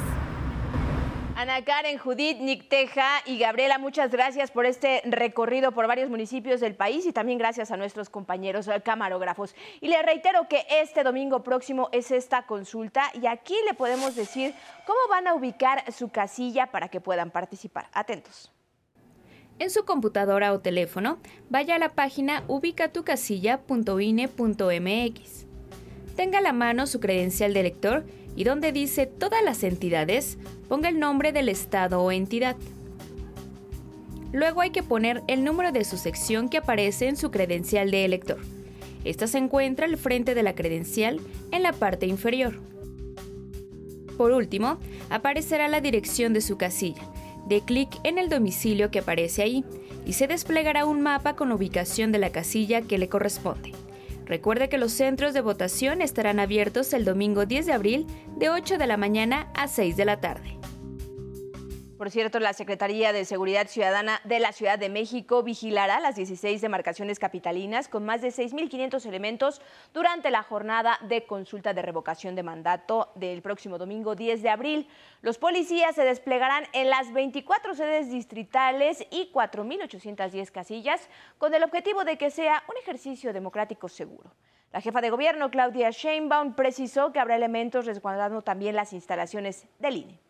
Ana 1.37 1.63
Karen, 1.63 1.99
Judith, 1.99 2.39
Nick 2.39 2.71
Teja 2.71 3.21
y 3.27 3.39
Gabriela, 3.39 3.77
muchas 3.77 4.11
gracias 4.11 4.51
por 4.51 4.65
este 4.65 5.03
recorrido 5.05 5.73
por 5.73 5.87
varios 5.87 6.09
municipios 6.09 6.61
del 6.61 6.75
país 6.75 7.05
y 7.05 7.13
también 7.13 7.37
gracias 7.37 7.71
a 7.71 7.77
nuestros 7.77 8.09
compañeros 8.09 8.67
camarógrafos. 8.83 9.55
Y 9.83 9.89
le 9.89 10.01
reitero 10.01 10.49
que 10.49 10.65
este 10.71 11.05
domingo 11.05 11.43
próximo 11.43 11.91
es 11.93 12.11
esta 12.13 12.47
consulta 12.47 13.11
y 13.13 13.27
aquí 13.27 13.57
le 13.67 13.75
podemos 13.75 14.17
decir 14.17 14.55
cómo 14.87 15.01
van 15.11 15.27
a 15.27 15.35
ubicar 15.35 15.93
su 15.93 16.09
casilla 16.09 16.69
para 16.69 16.89
que 16.89 17.03
puedan 17.03 17.31
participar. 17.31 17.91
Atentos. 17.93 18.56
En 19.59 19.71
su 19.71 19.87
computadora 19.87 20.53
o 20.53 20.61
teléfono, 20.61 21.17
vaya 21.49 21.77
a 21.77 21.79
la 21.79 21.95
página 21.95 22.45
ubicatucasilla.ine.mx. 22.47 25.47
Tenga 26.15 26.39
a 26.39 26.43
la 26.43 26.53
mano 26.53 26.87
su 26.87 27.01
credencial 27.01 27.55
de 27.55 27.61
elector 27.61 28.05
y 28.37 28.45
donde 28.45 28.73
dice 28.73 29.07
todas 29.07 29.43
las 29.43 29.65
entidades, 29.65 30.37
ponga 30.69 30.91
el 30.91 30.99
nombre 30.99 31.33
del 31.33 31.49
estado 31.49 32.03
o 32.03 32.13
entidad. 32.13 32.57
Luego 34.33 34.61
hay 34.61 34.69
que 34.71 34.83
poner 34.83 35.23
el 35.27 35.43
número 35.43 35.73
de 35.73 35.85
su 35.85 35.97
sección 35.97 36.51
que 36.51 36.59
aparece 36.59 37.09
en 37.09 37.17
su 37.17 37.31
credencial 37.31 37.91
de 37.91 38.05
elector. 38.05 38.37
Esta 39.05 39.27
se 39.27 39.39
encuentra 39.39 39.87
al 39.87 39.97
frente 39.97 40.35
de 40.35 40.43
la 40.43 40.55
credencial 40.55 41.19
en 41.51 41.63
la 41.63 41.73
parte 41.73 42.05
inferior. 42.07 42.61
Por 44.19 44.33
último, 44.33 44.77
aparecerá 45.09 45.69
la 45.69 45.81
dirección 45.81 46.35
de 46.35 46.43
su 46.43 46.59
casilla. 46.59 47.11
De 47.47 47.61
clic 47.61 47.89
en 48.03 48.19
el 48.19 48.29
domicilio 48.29 48.91
que 48.91 48.99
aparece 48.99 49.43
ahí 49.43 49.65
y 50.05 50.15
se 50.15 50.27
desplegará 50.27 50.85
un 50.85 51.01
mapa 51.01 51.37
con 51.37 51.49
la 51.49 51.55
ubicación 51.55 52.13
de 52.13 52.19
la 52.19 52.31
casilla 52.31 52.83
que 52.83 52.99
le 52.99 53.09
corresponde. 53.09 53.73
Recuerde 54.25 54.69
que 54.69 54.79
los 54.79 54.93
centros 54.93 55.35
de 55.35 55.41
votación 55.41 56.03
estarán 56.03 56.41
abiertos 56.41 56.93
el 56.93 57.05
domingo 57.05 57.47
10 57.47 57.67
de 57.67 57.73
abril 57.73 58.07
de 58.37 58.51
8 58.51 58.77
de 58.77 58.87
la 58.89 58.97
mañana 58.97 59.49
a 59.55 59.69
6 59.69 59.97
de 59.97 60.05
la 60.05 60.21
tarde. 60.21 60.59
Por 61.97 62.11
cierto, 62.11 62.41
la 62.41 62.53
Secretaría 62.53 63.15
de 63.15 63.25
Seguridad 63.25 63.69
Ciudadana 63.69 64.21
de 64.25 64.39
la 64.39 64.53
Ciudad 64.53 64.79
de 64.79 64.91
México 64.91 65.43
vigilará 65.43 65.99
las 65.99 66.17
16 66.17 66.61
demarcaciones 66.61 67.19
capitalinas 67.19 67.89
con 67.89 68.05
más 68.05 68.21
de 68.21 68.29
6.500 68.29 69.07
elementos 69.07 69.63
durante 69.95 70.31
la 70.31 70.43
jornada 70.43 70.99
de 71.09 71.25
consulta 71.25 71.73
de 71.73 71.81
revocación 71.81 72.35
de 72.35 72.43
mandato 72.43 73.13
del 73.15 73.41
próximo 73.41 73.79
domingo 73.79 74.15
10 74.15 74.43
de 74.43 74.51
abril. 74.51 74.89
Los 75.23 75.39
policías 75.39 75.95
se 75.95 76.05
desplegarán 76.05 76.65
en 76.75 76.91
las 76.91 77.15
24 77.15 77.75
sedes 77.75 78.11
distritales 78.11 79.07
y 79.11 79.31
4.810 79.33 80.51
casillas 80.51 81.09
con 81.39 81.55
el 81.55 81.65
objetivo 81.65 82.05
de 82.05 82.19
que 82.19 82.31
sea 82.31 82.63
un 82.69 82.77
ejercicio 82.77 83.33
democrático 83.33 83.89
seguro. 83.89 84.35
La 84.71 84.83
jefa 84.83 85.01
de 85.01 85.09
gobierno, 85.09 85.51
Claudia 85.51 85.89
Sheinbaum, 85.91 86.57
precisó 86.57 87.11
que 87.13 87.21
habrá 87.21 87.37
elementos 87.37 87.87
resguardando 87.87 88.43
también 88.43 88.77
las 88.77 88.93
instalaciones 88.93 89.67
del 89.79 89.97
INE 89.97 90.26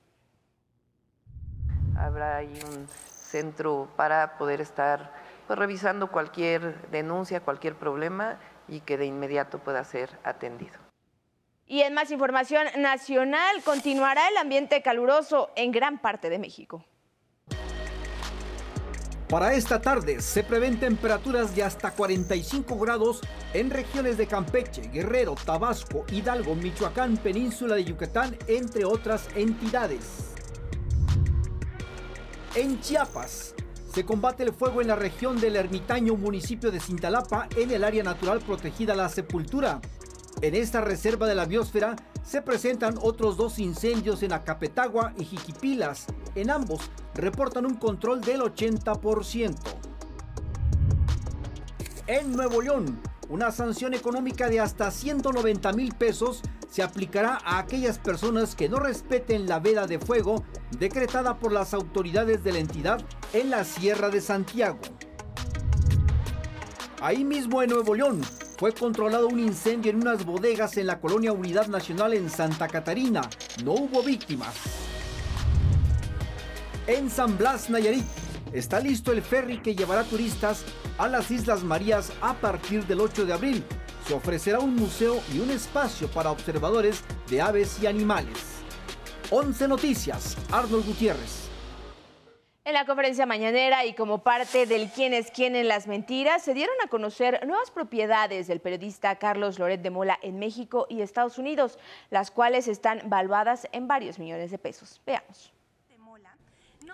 habrá 1.99 2.37
ahí 2.37 2.59
un 2.73 2.89
centro 2.89 3.89
para 3.97 4.39
poder 4.39 4.61
estar 4.61 5.13
pues, 5.47 5.59
revisando 5.59 6.11
cualquier 6.11 6.91
denuncia, 6.91 7.41
cualquier 7.41 7.75
problema 7.75 8.39
y 8.69 8.81
que 8.81 8.97
de 8.97 9.07
inmediato 9.07 9.59
pueda 9.59 9.85
ser 9.85 10.11
atendido. 10.25 10.75
Y 11.67 11.83
en 11.83 11.95
más 11.95 12.11
información 12.11 12.67
nacional, 12.79 13.63
continuará 13.65 14.29
el 14.29 14.37
ambiente 14.37 14.83
caluroso 14.83 15.51
en 15.57 15.73
gran 15.73 15.99
parte 15.99 16.31
de 16.31 16.39
México. 16.39 16.85
Para 19.29 19.55
esta 19.55 19.81
tarde 19.81 20.21
se 20.21 20.45
prevén 20.45 20.79
temperaturas 20.79 21.57
de 21.57 21.65
hasta 21.65 21.91
45 21.91 22.79
grados 22.79 23.21
en 23.55 23.71
regiones 23.71 24.17
de 24.17 24.29
Campeche, 24.29 24.83
Guerrero, 24.83 25.35
Tabasco, 25.35 26.05
Hidalgo, 26.13 26.55
Michoacán, 26.55 27.17
Península 27.17 27.75
de 27.75 27.85
Yucatán, 27.85 28.39
entre 28.47 28.85
otras 28.85 29.29
entidades. 29.35 30.36
En 32.57 32.81
Chiapas 32.81 33.55
se 33.93 34.07
combate 34.07 34.43
el 34.43 34.51
fuego 34.51 34.81
en 34.81 34.89
la 34.89 34.97
región 34.97 35.39
del 35.39 35.57
ermitaño 35.57 36.17
municipio 36.17 36.71
de 36.71 36.81
Cintalapa 36.81 37.49
en 37.55 37.71
el 37.71 37.85
área 37.85 38.03
natural 38.03 38.39
protegida 38.41 38.95
La 38.95 39.11
Sepultura. 39.11 39.83
En 40.41 40.55
esta 40.55 40.81
reserva 40.81 41.27
de 41.27 41.35
la 41.35 41.45
biosfera 41.45 41.97
se 42.25 42.41
presentan 42.41 42.99
otros 43.03 43.37
dos 43.37 43.59
incendios 43.59 44.23
en 44.23 44.33
Acapetagua 44.33 45.13
y 45.19 45.27
Jiquipilas. 45.27 46.07
En 46.35 46.51
ambos 46.51 46.81
reportan 47.13 47.67
un 47.67 47.75
control 47.75 48.23
del 48.23 48.41
80%. 48.41 49.55
En 52.07 52.33
Nuevo 52.33 52.63
León, 52.63 52.99
una 53.29 53.51
sanción 53.51 53.95
económica 53.95 54.49
de 54.49 54.61
hasta 54.61 54.91
190 54.91 55.73
mil 55.73 55.95
pesos 55.95 56.43
se 56.71 56.83
aplicará 56.83 57.39
a 57.45 57.59
aquellas 57.59 57.99
personas 57.99 58.55
que 58.55 58.69
no 58.69 58.79
respeten 58.79 59.49
la 59.49 59.59
veda 59.59 59.87
de 59.87 59.99
fuego 59.99 60.45
decretada 60.79 61.39
por 61.39 61.53
las 61.53 61.75
autoridades 61.75 62.45
de 62.45 62.53
la 62.53 62.59
entidad 62.59 63.05
en 63.33 63.51
la 63.51 63.65
Sierra 63.65 64.11
de 64.11 64.21
Santiago. 64.21 64.79
Ahí 67.01 67.25
mismo 67.25 67.63
en 67.63 67.71
Nuevo 67.71 67.95
León 67.95 68.23
fue 68.59 68.73
controlado 68.73 69.29
un 69.29 69.39
incendio 69.39 69.91
en 69.91 70.01
unas 70.01 70.25
bodegas 70.25 70.77
en 70.77 70.87
la 70.87 71.01
colonia 71.01 71.33
Unidad 71.33 71.67
Nacional 71.67 72.15
en 72.15 72.31
Santa 72.31 72.69
Catarina. 72.69 73.23
No 73.65 73.73
hubo 73.73 74.03
víctimas. 74.03 74.55
En 76.87 77.11
San 77.11 77.37
Blas, 77.37 77.69
Nayarit, 77.69 78.05
está 78.59 78.81
listo 78.81 79.13
el 79.13 79.23
ferry 79.23 79.59
que 79.59 79.75
llevará 79.75 80.05
turistas 80.05 80.65
a 80.99 81.09
las 81.09 81.31
Islas 81.31 81.63
Marías 81.63 82.13
a 82.21 82.35
partir 82.35 82.87
del 82.87 83.01
8 83.01 83.27
de 83.27 83.33
abril 83.33 83.65
se 84.07 84.15
ofrecerá 84.15 84.61
un 84.61 84.77
museo 84.77 85.21
y 85.35 85.41
un 85.41 85.51
espacio 85.51 86.09
para 86.09 86.31
observadores 86.31 87.03
de 87.29 87.41
aves 87.41 87.83
y 87.83 87.87
animales. 87.87 88.63
11 89.31 89.67
Noticias, 89.67 90.37
Arnold 90.53 90.87
Gutiérrez. 90.87 91.49
En 92.65 92.75
la 92.75 92.87
conferencia 92.87 93.27
mañanera 93.27 93.85
y 93.85 93.95
como 93.95 94.23
parte 94.23 94.67
del 94.67 94.91
quién 94.91 95.13
es 95.13 95.31
quién 95.31 95.57
en 95.57 95.69
las 95.69 95.87
mentiras, 95.87 96.43
se 96.43 96.55
dieron 96.55 96.75
a 96.85 96.89
conocer 96.89 97.45
nuevas 97.47 97.71
propiedades 97.71 98.47
del 98.47 98.61
periodista 98.61 99.17
Carlos 99.17 99.59
Loret 99.59 99.83
de 99.83 99.91
Mola 99.91 100.19
en 100.23 100.39
México 100.39 100.87
y 100.89 101.01
Estados 101.01 101.39
Unidos, 101.39 101.79
las 102.11 102.31
cuales 102.31 102.69
están 102.69 103.03
valuadas 103.07 103.69
en 103.73 103.89
varios 103.89 104.19
millones 104.19 104.51
de 104.51 104.59
pesos. 104.59 105.01
Veamos. 105.05 105.56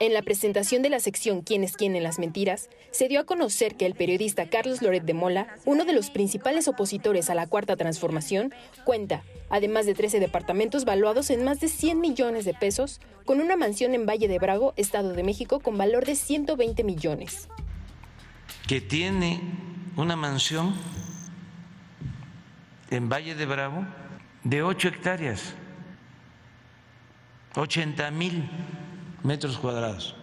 En 0.03 0.15
la 0.15 0.23
presentación 0.23 0.83
de 0.83 0.91
la 0.91 0.99
sección 0.99 1.43
¿Quién 1.43 1.63
es 1.63 1.77
quién 1.77 1.95
en 1.95 2.03
las 2.03 2.19
mentiras? 2.19 2.69
se 2.91 3.07
dio 3.07 3.21
a 3.21 3.25
conocer 3.25 3.77
que 3.77 3.87
el 3.87 3.95
periodista 3.95 4.51
Carlos 4.51 4.83
Loret 4.83 5.05
de 5.05 5.15
Mola, 5.15 5.47
uno 5.65 5.85
de 5.85 5.93
los 5.93 6.11
principales 6.11 6.67
opositores 6.67 7.31
a 7.31 7.37
la 7.37 7.47
Cuarta 7.47 7.77
Transformación, 7.77 8.53
cuenta, 8.85 9.23
además 9.49 9.87
de 9.87 9.95
13 9.95 10.19
departamentos 10.19 10.85
valuados 10.85 11.31
en 11.31 11.45
más 11.45 11.61
de 11.61 11.69
100 11.69 12.01
millones 12.01 12.45
de 12.45 12.53
pesos, 12.53 13.01
con 13.25 13.41
una 13.41 13.57
mansión 13.57 13.95
en 13.95 14.05
Valle 14.05 14.27
de 14.27 14.41
Brago, 14.41 14.75
Estado 14.77 15.13
de 15.13 15.23
México, 15.23 15.61
con 15.61 15.79
valor 15.79 16.05
de 16.05 16.17
120 16.17 16.83
millones. 16.83 17.49
Que 18.67 18.81
tiene 18.81 19.41
una 19.97 20.17
mansión 20.17 20.75
en 22.91 23.09
Valle 23.09 23.37
de 23.37 23.47
Bravo 23.47 23.87
de 24.43 24.65
8 24.65 24.89
hectáreas, 24.89 25.55
80 27.55 28.11
mil 28.11 28.51
metros 29.23 29.59
cuadrados, 29.59 30.15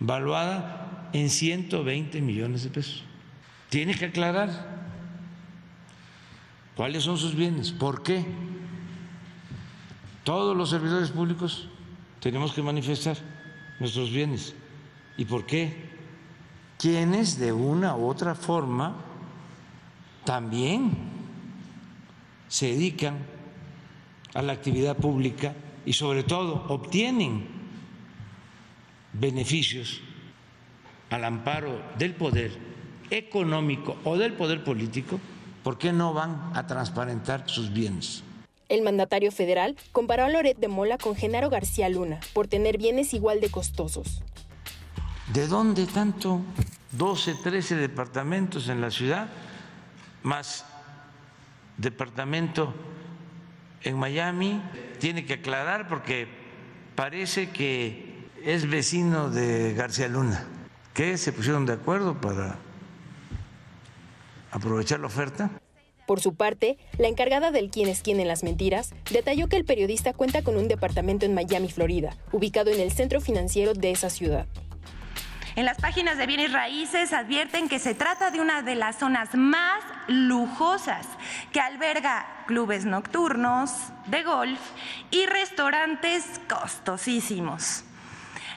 valuada 0.00 1.08
en 1.12 1.30
120 1.30 2.20
millones 2.20 2.64
de 2.64 2.70
pesos. 2.70 3.04
Tiene 3.68 3.94
que 3.94 4.06
aclarar 4.06 4.50
cuáles 6.74 7.04
son 7.04 7.18
sus 7.18 7.34
bienes, 7.34 7.72
por 7.72 8.02
qué. 8.02 8.24
Todos 10.24 10.56
los 10.56 10.70
servidores 10.70 11.10
públicos 11.10 11.68
tenemos 12.20 12.52
que 12.52 12.62
manifestar 12.62 13.16
nuestros 13.80 14.10
bienes. 14.10 14.54
¿Y 15.16 15.24
por 15.24 15.46
qué? 15.46 15.90
Quienes 16.78 17.38
de 17.38 17.52
una 17.52 17.96
u 17.96 18.08
otra 18.08 18.34
forma 18.34 18.96
también 20.24 20.90
se 22.48 22.66
dedican 22.66 23.18
a 24.34 24.42
la 24.42 24.52
actividad 24.52 24.96
pública 24.96 25.54
y 25.84 25.92
sobre 25.94 26.22
todo 26.22 26.66
obtienen 26.68 27.48
beneficios 29.12 30.00
al 31.10 31.24
amparo 31.24 31.80
del 31.98 32.14
poder 32.14 32.52
económico 33.10 33.96
o 34.04 34.16
del 34.16 34.32
poder 34.32 34.64
político, 34.64 35.20
¿por 35.62 35.78
qué 35.78 35.92
no 35.92 36.14
van 36.14 36.50
a 36.54 36.66
transparentar 36.66 37.48
sus 37.48 37.72
bienes? 37.72 38.24
El 38.68 38.82
mandatario 38.82 39.30
federal 39.30 39.76
comparó 39.92 40.24
a 40.24 40.30
Loret 40.30 40.56
de 40.56 40.68
Mola 40.68 40.96
con 40.96 41.14
Genaro 41.14 41.50
García 41.50 41.90
Luna 41.90 42.20
por 42.32 42.48
tener 42.48 42.78
bienes 42.78 43.12
igual 43.12 43.40
de 43.40 43.50
costosos. 43.50 44.22
¿De 45.32 45.46
dónde 45.46 45.86
tanto? 45.86 46.40
12, 46.92 47.34
13 47.42 47.76
departamentos 47.76 48.68
en 48.68 48.80
la 48.80 48.90
ciudad, 48.90 49.28
más 50.22 50.64
departamento 51.76 52.74
en 53.82 53.98
Miami. 53.98 54.60
Tiene 54.98 55.26
que 55.26 55.34
aclarar 55.34 55.88
porque 55.88 56.28
parece 56.94 57.50
que 57.50 58.11
es 58.44 58.68
vecino 58.68 59.30
de 59.30 59.74
García 59.74 60.08
Luna, 60.08 60.44
que 60.94 61.16
se 61.16 61.32
pusieron 61.32 61.66
de 61.66 61.74
acuerdo 61.74 62.20
para 62.20 62.56
aprovechar 64.50 65.00
la 65.00 65.06
oferta. 65.06 65.50
Por 66.06 66.20
su 66.20 66.34
parte, 66.34 66.76
la 66.98 67.08
encargada 67.08 67.52
del 67.52 67.70
quién 67.70 67.88
es 67.88 68.02
quién 68.02 68.20
en 68.20 68.28
las 68.28 68.42
mentiras 68.42 68.92
detalló 69.10 69.48
que 69.48 69.56
el 69.56 69.64
periodista 69.64 70.12
cuenta 70.12 70.42
con 70.42 70.56
un 70.56 70.68
departamento 70.68 71.24
en 71.24 71.34
Miami, 71.34 71.70
Florida, 71.70 72.16
ubicado 72.32 72.70
en 72.70 72.80
el 72.80 72.92
centro 72.92 73.20
financiero 73.20 73.72
de 73.74 73.92
esa 73.92 74.10
ciudad. 74.10 74.46
En 75.54 75.66
las 75.66 75.78
páginas 75.78 76.16
de 76.16 76.26
bienes 76.26 76.52
raíces 76.52 77.12
advierten 77.12 77.68
que 77.68 77.78
se 77.78 77.94
trata 77.94 78.30
de 78.30 78.40
una 78.40 78.62
de 78.62 78.74
las 78.74 78.98
zonas 78.98 79.34
más 79.34 79.84
lujosas, 80.08 81.06
que 81.52 81.60
alberga 81.60 82.44
clubes 82.46 82.86
nocturnos, 82.86 83.70
de 84.06 84.22
golf 84.22 84.60
y 85.10 85.26
restaurantes 85.26 86.24
costosísimos. 86.48 87.84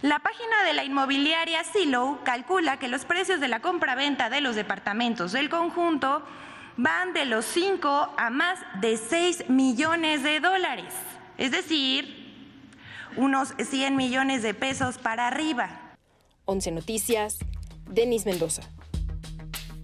La 0.05 0.19
página 0.19 0.63
de 0.63 0.73
la 0.73 0.83
inmobiliaria 0.83 1.63
Silo 1.63 2.19
calcula 2.23 2.77
que 2.77 2.87
los 2.87 3.05
precios 3.05 3.39
de 3.39 3.47
la 3.47 3.59
compra-venta 3.59 4.29
de 4.29 4.39
los 4.39 4.55
departamentos 4.55 5.31
del 5.31 5.49
conjunto 5.49 6.21
van 6.77 7.13
de 7.13 7.25
los 7.25 7.43
5 7.45 8.13
a 8.15 8.29
más 8.29 8.59
de 8.81 8.97
6 8.97 9.49
millones 9.49 10.21
de 10.21 10.39
dólares, 10.41 10.93
es 11.39 11.49
decir, 11.49 12.05
unos 13.17 13.55
100 13.57 13.95
millones 13.95 14.43
de 14.43 14.53
pesos 14.53 14.99
para 14.99 15.25
arriba. 15.25 15.71
11 16.45 16.73
Noticias, 16.73 17.39
Denis 17.89 18.27
Mendoza. 18.27 18.61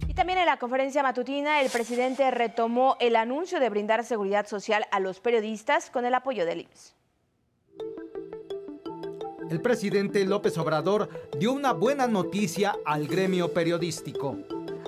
Y 0.06 0.14
también 0.14 0.38
en 0.38 0.46
la 0.46 0.58
conferencia 0.58 1.02
matutina, 1.02 1.60
el 1.60 1.68
presidente 1.68 2.30
retomó 2.30 2.96
el 3.00 3.16
anuncio 3.16 3.58
de 3.58 3.70
brindar 3.70 4.04
seguridad 4.04 4.46
social 4.46 4.86
a 4.92 5.00
los 5.00 5.18
periodistas 5.18 5.90
con 5.90 6.04
el 6.04 6.14
apoyo 6.14 6.46
del 6.46 6.60
IMSS 6.60 7.01
el 9.52 9.60
presidente 9.60 10.24
López 10.24 10.56
Obrador 10.56 11.10
dio 11.38 11.52
una 11.52 11.74
buena 11.74 12.06
noticia 12.06 12.74
al 12.86 13.06
gremio 13.06 13.52
periodístico. 13.52 14.38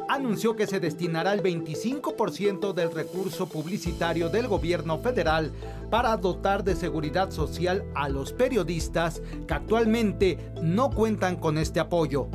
anunció 0.08 0.56
que 0.56 0.66
se 0.66 0.80
destinará 0.80 1.34
el 1.34 1.42
25% 1.42 2.72
del 2.72 2.90
recurso 2.90 3.46
publicitario 3.46 4.30
del 4.30 4.48
gobierno 4.48 4.98
federal 4.98 5.52
para 5.90 6.16
dotar 6.16 6.64
de 6.64 6.76
seguridad 6.76 7.30
social 7.30 7.84
a 7.94 8.08
los 8.08 8.32
periodistas 8.32 9.20
que 9.46 9.52
actualmente 9.52 10.52
no 10.62 10.90
cuentan 10.90 11.36
con 11.36 11.58
este 11.58 11.80
apoyo. 11.80 12.28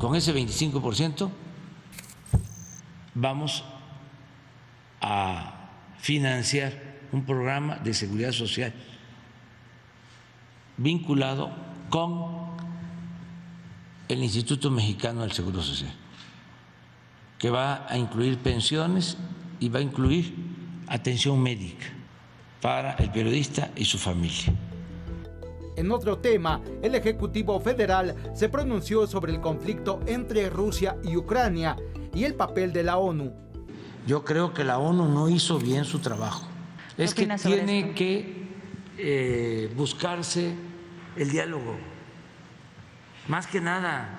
Con 0.00 0.16
ese 0.16 0.34
25% 0.34 1.30
vamos 3.14 3.64
a 5.00 5.70
financiar 5.98 6.72
un 7.12 7.24
programa 7.24 7.76
de 7.76 7.94
seguridad 7.94 8.32
social 8.32 8.72
vinculado 10.78 11.50
con 11.90 12.38
el 14.08 14.22
Instituto 14.22 14.70
Mexicano 14.70 15.20
del 15.22 15.32
Seguro 15.32 15.60
Social, 15.60 15.92
que 17.38 17.50
va 17.50 17.86
a 17.88 17.98
incluir 17.98 18.38
pensiones 18.38 19.18
y 19.60 19.68
va 19.68 19.80
a 19.80 19.82
incluir 19.82 20.34
atención 20.86 21.42
médica 21.42 21.86
para 22.62 22.92
el 22.94 23.10
periodista 23.10 23.70
y 23.76 23.84
su 23.84 23.98
familia. 23.98 24.54
En 25.76 25.92
otro 25.92 26.18
tema, 26.18 26.60
el 26.82 26.94
Ejecutivo 26.94 27.60
Federal 27.60 28.16
se 28.34 28.48
pronunció 28.48 29.06
sobre 29.06 29.32
el 29.32 29.40
conflicto 29.40 30.00
entre 30.06 30.50
Rusia 30.50 30.96
y 31.04 31.16
Ucrania 31.16 31.76
y 32.14 32.24
el 32.24 32.34
papel 32.34 32.72
de 32.72 32.82
la 32.82 32.96
ONU. 32.96 33.32
Yo 34.06 34.24
creo 34.24 34.52
que 34.52 34.64
la 34.64 34.78
ONU 34.78 35.06
no 35.08 35.28
hizo 35.28 35.58
bien 35.58 35.84
su 35.84 36.00
trabajo. 36.00 36.48
Es 36.96 37.14
que 37.14 37.26
tiene 37.26 37.92
que 37.94 38.48
eh, 38.96 39.72
buscarse 39.76 40.52
el 41.16 41.30
diálogo, 41.30 41.76
más 43.28 43.46
que 43.46 43.60
nada, 43.60 44.16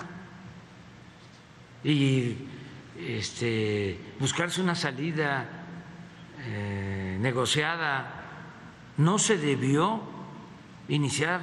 y 1.84 2.36
este, 2.97 3.99
buscarse 4.19 4.62
una 4.62 4.75
salida 4.75 5.47
eh, 6.39 7.17
negociada. 7.19 8.15
No 8.97 9.17
se 9.17 9.38
debió 9.38 10.02
iniciar 10.89 11.39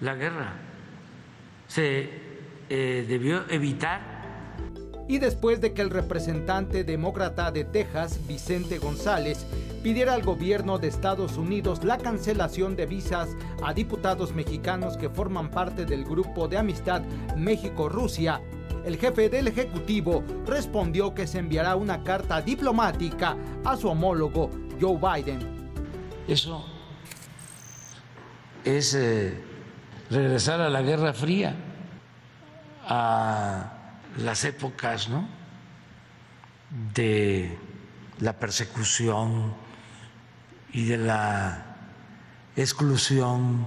la 0.00 0.14
guerra, 0.14 0.52
se 1.68 2.10
eh, 2.68 3.06
debió 3.08 3.48
evitar 3.48 4.15
y 5.08 5.18
después 5.18 5.60
de 5.60 5.72
que 5.72 5.82
el 5.82 5.90
representante 5.90 6.84
demócrata 6.84 7.50
de 7.50 7.64
Texas, 7.64 8.18
Vicente 8.26 8.78
González, 8.78 9.46
pidiera 9.82 10.14
al 10.14 10.22
gobierno 10.22 10.78
de 10.78 10.88
Estados 10.88 11.36
Unidos 11.36 11.84
la 11.84 11.98
cancelación 11.98 12.76
de 12.76 12.86
visas 12.86 13.28
a 13.62 13.72
diputados 13.72 14.34
mexicanos 14.34 14.96
que 14.96 15.08
forman 15.08 15.50
parte 15.50 15.84
del 15.84 16.04
grupo 16.04 16.48
de 16.48 16.58
amistad 16.58 17.02
México-Rusia, 17.36 18.40
el 18.86 18.98
jefe 18.98 19.28
del 19.28 19.48
Ejecutivo 19.48 20.22
respondió 20.46 21.12
que 21.12 21.26
se 21.26 21.40
enviará 21.40 21.74
una 21.74 22.04
carta 22.04 22.40
diplomática 22.40 23.36
a 23.64 23.76
su 23.76 23.88
homólogo 23.88 24.48
Joe 24.80 24.96
Biden. 24.96 25.40
Eso 26.28 26.64
es 28.64 28.94
eh, 28.94 29.42
regresar 30.08 30.60
a 30.60 30.70
la 30.70 30.82
Guerra 30.82 31.12
Fría, 31.12 31.56
a 32.86 33.75
las 34.18 34.44
épocas 34.44 35.08
¿no? 35.08 35.28
de 36.94 37.56
la 38.20 38.34
persecución 38.34 39.54
y 40.72 40.86
de 40.86 40.98
la 40.98 41.76
exclusión 42.56 43.66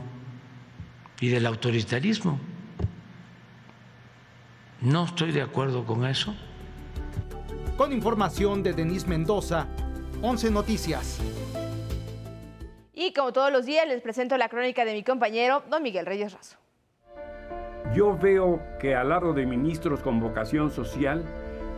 y 1.20 1.30
del 1.30 1.46
autoritarismo. 1.46 2.40
No 4.82 5.06
estoy 5.06 5.32
de 5.32 5.42
acuerdo 5.42 5.86
con 5.86 6.06
eso. 6.06 6.34
Con 7.78 7.92
información 7.92 8.64
de 8.64 8.74
Denise 8.74 9.08
Mendoza, 9.08 9.68
11 10.22 10.52
Noticias. 10.52 11.20
Y 12.94 13.14
como 13.14 13.32
todos 13.32 13.52
los 13.52 13.66
días 13.66 13.88
les 13.88 14.02
presento 14.02 14.38
la 14.38 14.50
crónica 14.50 14.84
de 14.86 14.94
mi 14.94 15.04
compañero, 15.04 15.64
don 15.70 15.84
Miguel 15.84 16.06
Reyes 16.06 16.34
Razo. 16.34 16.58
Yo 17.93 18.15
veo 18.15 18.60
que 18.80 18.95
al 18.95 19.10
lado 19.10 19.34
de 19.34 19.47
ministros 19.47 20.02
con 20.02 20.19
vocación 20.19 20.69
social, 20.69 21.23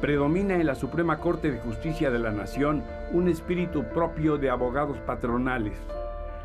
predomina 0.01 0.55
en 0.55 0.65
la 0.65 0.75
Suprema 0.75 1.19
Corte 1.19 1.51
de 1.51 1.59
Justicia 1.59 2.11
de 2.11 2.19
la 2.19 2.31
Nación 2.31 2.83
un 3.13 3.29
espíritu 3.29 3.85
propio 3.85 4.37
de 4.37 4.49
abogados 4.49 4.97
patronales, 5.05 5.77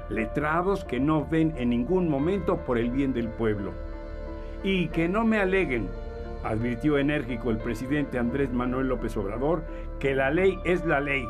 letrados 0.09 0.85
que 0.85 1.01
no 1.01 1.27
ven 1.27 1.53
en 1.57 1.71
ningún 1.71 2.09
momento 2.09 2.59
por 2.59 2.79
el 2.79 2.91
bien 2.91 3.13
del 3.13 3.29
pueblo. 3.29 3.73
Y 4.63 4.87
que 4.89 5.09
no 5.09 5.25
me 5.25 5.41
aleguen, 5.41 5.89
advirtió 6.45 6.97
enérgico 6.99 7.51
el 7.51 7.59
presidente 7.59 8.21
Andrés 8.21 8.53
Manuel 8.53 8.89
López 8.89 9.17
Obrador, 9.17 9.65
que 9.99 10.15
la 10.15 10.31
ley 10.31 10.61
es 10.65 10.85
la 10.85 11.01
ley. 11.01 11.25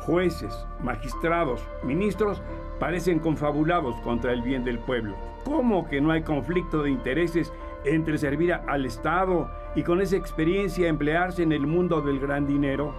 Jueces, 0.00 0.66
magistrados, 0.82 1.60
ministros 1.82 2.42
parecen 2.78 3.18
confabulados 3.18 3.96
contra 4.02 4.32
el 4.32 4.42
bien 4.42 4.64
del 4.64 4.78
pueblo. 4.78 5.16
¿Cómo 5.44 5.88
que 5.88 6.00
no 6.00 6.10
hay 6.10 6.22
conflicto 6.22 6.82
de 6.82 6.90
intereses 6.90 7.52
entre 7.84 8.18
servir 8.18 8.52
al 8.52 8.84
Estado 8.84 9.50
y 9.74 9.82
con 9.82 10.00
esa 10.00 10.16
experiencia 10.16 10.88
emplearse 10.88 11.42
en 11.42 11.52
el 11.52 11.66
mundo 11.66 12.02
del 12.02 12.20
gran 12.20 12.46
dinero? 12.46 12.94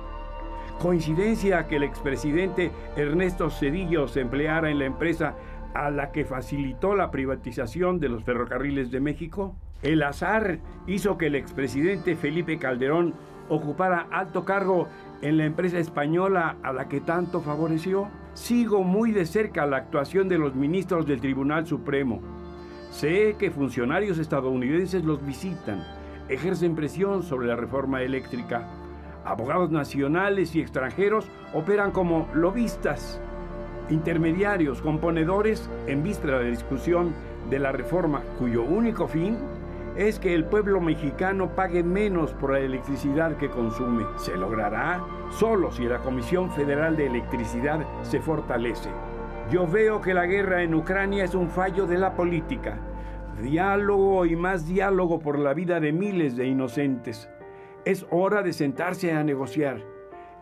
¿Coincidencia 0.79 1.67
que 1.67 1.77
el 1.77 1.83
expresidente 1.83 2.71
Ernesto 2.95 3.49
Cedillo 3.49 4.07
se 4.07 4.21
empleara 4.21 4.69
en 4.69 4.79
la 4.79 4.85
empresa 4.85 5.35
a 5.73 5.89
la 5.89 6.11
que 6.11 6.25
facilitó 6.25 6.95
la 6.95 7.09
privatización 7.09 7.99
de 7.99 8.09
los 8.09 8.23
ferrocarriles 8.23 8.91
de 8.91 8.99
México? 8.99 9.55
El 9.81 10.03
azar 10.03 10.59
hizo 10.85 11.17
que 11.17 11.27
el 11.27 11.35
expresidente 11.35 12.15
Felipe 12.15 12.57
Calderón 12.57 13.13
ocupara 13.49 14.07
alto 14.11 14.45
cargo 14.45 14.87
en 15.21 15.37
la 15.37 15.45
empresa 15.45 15.79
española 15.79 16.57
a 16.63 16.73
la 16.73 16.87
que 16.87 17.01
tanto 17.01 17.41
favoreció. 17.41 18.09
Sigo 18.33 18.83
muy 18.83 19.11
de 19.11 19.25
cerca 19.25 19.65
la 19.65 19.77
actuación 19.77 20.29
de 20.29 20.37
los 20.37 20.55
ministros 20.55 21.05
del 21.05 21.21
Tribunal 21.21 21.65
Supremo. 21.65 22.21
Sé 22.91 23.35
que 23.37 23.51
funcionarios 23.51 24.17
estadounidenses 24.17 25.03
los 25.03 25.25
visitan, 25.25 25.83
ejercen 26.29 26.75
presión 26.75 27.23
sobre 27.23 27.47
la 27.47 27.55
reforma 27.55 28.01
eléctrica. 28.01 28.67
Abogados 29.25 29.71
nacionales 29.71 30.55
y 30.55 30.61
extranjeros 30.61 31.27
operan 31.53 31.91
como 31.91 32.29
lobistas, 32.33 33.19
intermediarios, 33.89 34.81
componedores 34.81 35.69
en 35.87 36.03
vista 36.03 36.27
de 36.27 36.33
la 36.33 36.49
discusión 36.49 37.13
de 37.49 37.59
la 37.59 37.71
reforma 37.71 38.21
cuyo 38.39 38.63
único 38.63 39.07
fin 39.07 39.37
es 39.97 40.19
que 40.19 40.35
el 40.35 40.45
pueblo 40.45 40.79
mexicano 40.79 41.55
pague 41.55 41.83
menos 41.83 42.31
por 42.33 42.51
la 42.51 42.59
electricidad 42.59 43.35
que 43.37 43.49
consume. 43.49 44.05
Se 44.17 44.37
logrará 44.37 45.03
solo 45.31 45.71
si 45.71 45.85
la 45.85 45.97
Comisión 45.97 46.51
Federal 46.51 46.95
de 46.95 47.07
Electricidad 47.07 47.79
se 48.03 48.21
fortalece. 48.21 48.89
Yo 49.49 49.65
veo 49.65 49.99
que 49.99 50.13
la 50.13 50.27
guerra 50.27 50.61
en 50.61 50.75
Ucrania 50.75 51.23
es 51.23 51.33
un 51.33 51.49
fallo 51.49 51.87
de 51.87 51.97
la 51.97 52.13
política. 52.13 52.77
Diálogo 53.41 54.27
y 54.27 54.35
más 54.35 54.67
diálogo 54.67 55.19
por 55.19 55.39
la 55.39 55.55
vida 55.55 55.79
de 55.79 55.91
miles 55.91 56.37
de 56.37 56.45
inocentes. 56.45 57.27
Es 57.83 58.05
hora 58.11 58.43
de 58.43 58.53
sentarse 58.53 59.13
a 59.13 59.23
negociar. 59.23 59.81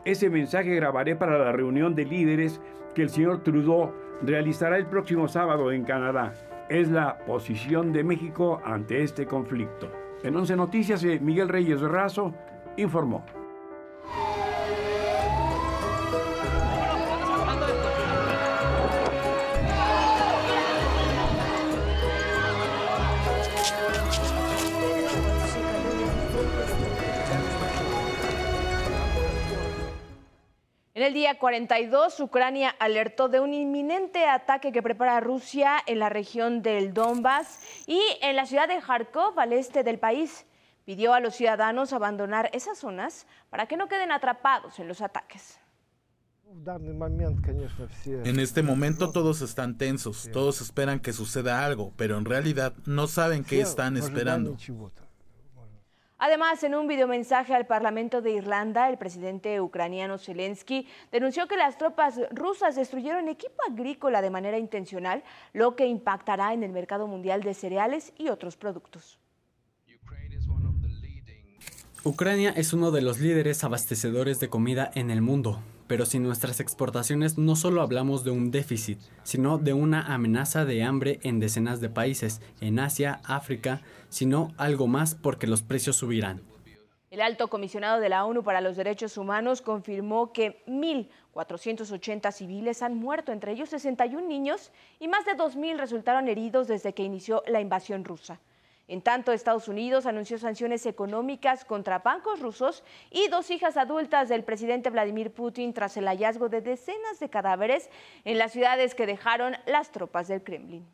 Ese 0.03 0.29
mensaje 0.29 0.75
grabaré 0.75 1.15
para 1.15 1.37
la 1.37 1.53
reunión 1.53 1.95
de 1.95 2.03
líderes 2.03 2.59
que 2.93 3.03
el 3.03 3.09
señor 3.09 3.41
Trudeau 3.41 3.93
realizará 4.21 4.77
el 4.77 4.87
próximo 4.87 5.29
sábado 5.29 5.71
en 5.71 5.85
Canadá 5.85 6.33
es 6.69 6.89
la 6.89 7.17
posición 7.19 7.93
de 7.93 8.03
México 8.03 8.61
ante 8.65 9.03
este 9.03 9.25
conflicto. 9.25 9.91
En 10.23 10.35
11 10.35 10.55
Noticias, 10.55 11.03
eh, 11.03 11.19
Miguel 11.19 11.49
Reyes 11.49 11.81
Razo 11.81 12.33
informó. 12.77 13.23
En 30.95 31.03
el 31.03 31.13
día 31.13 31.37
42, 31.37 32.21
Ucrania 32.21 32.73
alertó 32.79 33.27
de 33.27 33.41
un 33.41 33.53
inminente 33.53 34.27
ataque 34.27 34.71
que 34.71 34.81
prepara 34.81 35.19
Rusia 35.19 35.75
en 35.87 35.99
la 35.99 36.07
región 36.07 36.61
del 36.61 36.93
Donbass 36.93 37.59
y 37.85 37.99
en 38.21 38.37
la 38.37 38.45
ciudad 38.45 38.69
de 38.69 38.79
Kharkov, 38.79 39.37
al 39.37 39.51
este 39.51 39.83
del 39.83 39.99
país. 39.99 40.45
Pidió 40.85 41.13
a 41.13 41.19
los 41.19 41.35
ciudadanos 41.35 41.91
abandonar 41.91 42.49
esas 42.53 42.77
zonas 42.77 43.27
para 43.49 43.65
que 43.65 43.75
no 43.75 43.89
queden 43.89 44.13
atrapados 44.13 44.79
en 44.79 44.87
los 44.87 45.01
ataques. 45.01 45.59
En 48.05 48.39
este 48.39 48.63
momento 48.63 49.11
todos 49.11 49.41
están 49.41 49.77
tensos, 49.77 50.29
todos 50.31 50.61
esperan 50.61 51.01
que 51.01 51.11
suceda 51.11 51.65
algo, 51.65 51.91
pero 51.97 52.17
en 52.17 52.23
realidad 52.23 52.73
no 52.85 53.07
saben 53.07 53.43
qué 53.43 53.59
están 53.59 53.97
esperando. 53.97 54.55
Además, 56.17 56.63
en 56.63 56.75
un 56.75 56.87
videomensaje 56.87 57.53
al 57.53 57.67
Parlamento 57.67 58.21
de 58.21 58.31
Irlanda, 58.31 58.89
el 58.89 58.97
presidente 58.97 59.59
ucraniano 59.59 60.17
Zelensky 60.17 60.87
denunció 61.11 61.47
que 61.47 61.57
las 61.57 61.77
tropas 61.77 62.19
rusas 62.31 62.75
destruyeron 62.75 63.27
equipo 63.27 63.55
agrícola 63.69 64.21
de 64.21 64.29
manera 64.29 64.57
intencional, 64.57 65.23
lo 65.51 65.75
que 65.75 65.87
impactará 65.87 66.53
en 66.53 66.63
el 66.63 66.71
mercado 66.71 67.07
mundial 67.07 67.43
de 67.43 67.53
cereales 67.53 68.13
y 68.17 68.29
otros 68.29 68.55
productos. 68.55 69.19
Ucrania 72.05 72.53
es 72.55 72.71
uno 72.71 72.91
de 72.91 73.01
los 73.01 73.19
líderes 73.19 73.63
abastecedores 73.63 74.39
de 74.39 74.47
comida 74.47 74.91
en 74.93 75.09
el 75.09 75.21
mundo, 75.21 75.59
pero 75.87 76.05
sin 76.05 76.23
nuestras 76.23 76.59
exportaciones 76.59 77.37
no 77.37 77.55
solo 77.55 77.81
hablamos 77.81 78.23
de 78.23 78.31
un 78.31 78.51
déficit, 78.51 78.99
sino 79.23 79.57
de 79.57 79.73
una 79.73 80.13
amenaza 80.13 80.65
de 80.65 80.83
hambre 80.83 81.19
en 81.23 81.39
decenas 81.39 81.81
de 81.81 81.89
países, 81.89 82.41
en 82.61 82.79
Asia, 82.79 83.21
África, 83.23 83.81
sino 84.09 84.53
algo 84.57 84.87
más 84.87 85.15
porque 85.15 85.47
los 85.47 85.61
precios 85.61 85.95
subirán. 85.95 86.41
El 87.11 87.21
alto 87.21 87.47
comisionado 87.47 88.01
de 88.01 88.09
la 88.09 88.25
ONU 88.25 88.43
para 88.43 88.59
los 88.59 88.75
Derechos 88.75 89.17
Humanos 89.17 89.61
confirmó 89.61 90.33
que 90.33 90.63
1.480 90.67 92.31
civiles 92.33 92.81
han 92.81 92.97
muerto, 92.97 93.31
entre 93.31 93.53
ellos 93.53 93.69
61 93.69 94.27
niños, 94.27 94.71
y 94.99 95.07
más 95.07 95.23
de 95.25 95.31
2.000 95.37 95.77
resultaron 95.77 96.27
heridos 96.27 96.67
desde 96.67 96.93
que 96.93 97.03
inició 97.03 97.41
la 97.47 97.61
invasión 97.61 98.03
rusa. 98.03 98.41
En 98.87 99.01
tanto, 99.01 99.31
Estados 99.31 99.67
Unidos 99.67 100.05
anunció 100.05 100.37
sanciones 100.37 100.85
económicas 100.85 101.65
contra 101.65 101.99
bancos 101.99 102.39
rusos 102.39 102.83
y 103.09 103.27
dos 103.29 103.49
hijas 103.49 103.77
adultas 103.77 104.29
del 104.29 104.43
presidente 104.43 104.91
Vladimir 104.91 105.31
Putin 105.31 105.73
tras 105.73 105.97
el 105.97 106.05
hallazgo 106.05 106.49
de 106.49 106.61
decenas 106.61 107.19
de 107.19 107.29
cadáveres 107.29 107.89
en 108.25 108.37
las 108.37 108.51
ciudades 108.51 108.93
que 108.93 109.07
dejaron 109.07 109.55
las 109.65 109.91
tropas 109.91 110.27
del 110.27 110.43
Kremlin. 110.43 110.85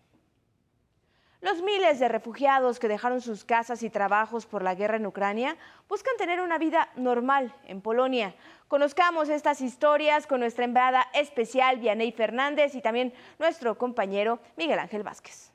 Los 1.41 1.63
miles 1.63 1.99
de 1.99 2.08
refugiados 2.08 2.80
que 2.80 2.88
dejaron 2.88 3.19
sus 3.19 3.43
casas 3.43 3.82
y 3.82 3.89
trabajos 3.89 4.45
por 4.45 4.62
la 4.62 4.75
guerra 4.75 4.97
en 4.97 5.08
Ucrania 5.08 5.58
buscan 5.89 6.15
tener 6.15 6.39
una 6.39 6.60
vida 6.60 6.89
normal 6.95 7.54
en 7.65 7.82
Polonia. 7.82 8.36
Conozcamos 8.67 9.27
estas 9.27 9.60
historias 9.60 10.27
con 10.27 10.39
nuestra 10.39 10.65
enviada 10.65 11.08
especial 11.13 11.80
Vianey 11.80 12.12
Fernández 12.12 12.75
y 12.75 12.82
también 12.82 13.12
nuestro 13.39 13.75
compañero 13.77 14.39
Miguel 14.56 14.77
Ángel 14.77 15.01
Vázquez. 15.01 15.50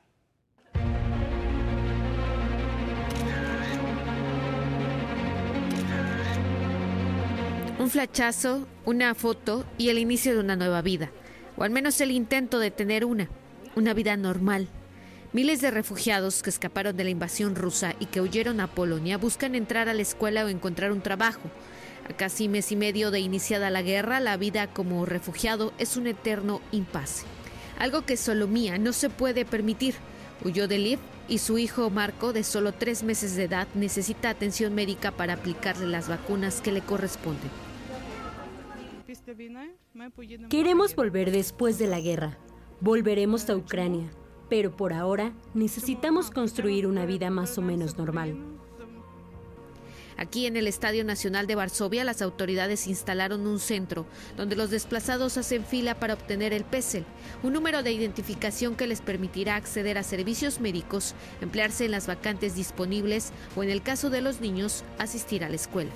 Un 7.79 7.91
flachazo, 7.91 8.67
una 8.85 9.13
foto 9.13 9.63
y 9.77 9.89
el 9.89 9.99
inicio 9.99 10.33
de 10.33 10.39
una 10.39 10.55
nueva 10.55 10.81
vida, 10.81 11.11
o 11.57 11.63
al 11.63 11.69
menos 11.69 12.01
el 12.01 12.09
intento 12.09 12.57
de 12.57 12.71
tener 12.71 13.05
una, 13.05 13.29
una 13.75 13.93
vida 13.93 14.17
normal. 14.17 14.67
Miles 15.31 15.61
de 15.61 15.69
refugiados 15.69 16.41
que 16.41 16.49
escaparon 16.49 16.97
de 16.97 17.03
la 17.03 17.11
invasión 17.11 17.55
rusa 17.55 17.93
y 17.99 18.07
que 18.07 18.19
huyeron 18.19 18.61
a 18.61 18.67
Polonia 18.67 19.19
buscan 19.19 19.53
entrar 19.53 19.89
a 19.89 19.93
la 19.93 20.01
escuela 20.01 20.43
o 20.43 20.47
encontrar 20.47 20.91
un 20.91 21.01
trabajo. 21.01 21.51
A 22.09 22.13
casi 22.13 22.47
mes 22.47 22.71
y 22.71 22.75
medio 22.75 23.11
de 23.11 23.19
iniciada 23.19 23.69
la 23.69 23.83
guerra, 23.83 24.19
la 24.21 24.37
vida 24.37 24.65
como 24.65 25.05
refugiado 25.05 25.71
es 25.77 25.97
un 25.97 26.07
eterno 26.07 26.61
impasse. 26.71 27.25
Algo 27.77 28.07
que 28.07 28.17
Solomía 28.17 28.79
no 28.79 28.91
se 28.91 29.11
puede 29.11 29.45
permitir. 29.45 29.93
Huyó 30.43 30.67
de 30.67 30.79
Lviv 30.79 30.99
y 31.27 31.37
su 31.37 31.59
hijo 31.59 31.91
Marco, 31.91 32.33
de 32.33 32.43
solo 32.43 32.71
tres 32.71 33.03
meses 33.03 33.35
de 33.35 33.43
edad, 33.43 33.67
necesita 33.75 34.31
atención 34.31 34.73
médica 34.73 35.11
para 35.11 35.33
aplicarle 35.33 35.85
las 35.85 36.07
vacunas 36.07 36.59
que 36.61 36.71
le 36.71 36.81
corresponden. 36.81 37.66
Queremos 40.49 40.95
volver 40.95 41.31
después 41.31 41.79
de 41.79 41.87
la 41.87 41.99
guerra. 41.99 42.37
Volveremos 42.81 43.49
a 43.49 43.55
Ucrania, 43.55 44.09
pero 44.49 44.75
por 44.75 44.93
ahora 44.93 45.33
necesitamos 45.53 46.29
construir 46.29 46.85
una 46.87 47.05
vida 47.05 47.29
más 47.29 47.57
o 47.57 47.61
menos 47.61 47.97
normal. 47.97 48.37
Aquí 50.17 50.47
en 50.47 50.57
el 50.57 50.67
Estadio 50.67 51.05
Nacional 51.05 51.45
de 51.45 51.53
Varsovia 51.53 52.03
las 52.03 52.23
autoridades 52.23 52.87
instalaron 52.87 53.45
un 53.45 53.59
centro 53.59 54.07
donde 54.35 54.55
los 54.55 54.71
desplazados 54.71 55.37
hacen 55.37 55.63
fila 55.63 55.99
para 55.99 56.15
obtener 56.15 56.53
el 56.53 56.65
PESEL, 56.65 57.05
un 57.43 57.53
número 57.53 57.83
de 57.83 57.91
identificación 57.91 58.75
que 58.75 58.87
les 58.87 59.01
permitirá 59.01 59.55
acceder 59.55 59.97
a 59.99 60.03
servicios 60.03 60.59
médicos, 60.59 61.13
emplearse 61.39 61.85
en 61.85 61.91
las 61.91 62.07
vacantes 62.07 62.55
disponibles 62.55 63.31
o 63.55 63.61
en 63.61 63.69
el 63.69 63.83
caso 63.83 64.09
de 64.09 64.21
los 64.21 64.41
niños 64.41 64.83
asistir 64.97 65.43
a 65.43 65.49
la 65.49 65.55
escuela. 65.55 65.91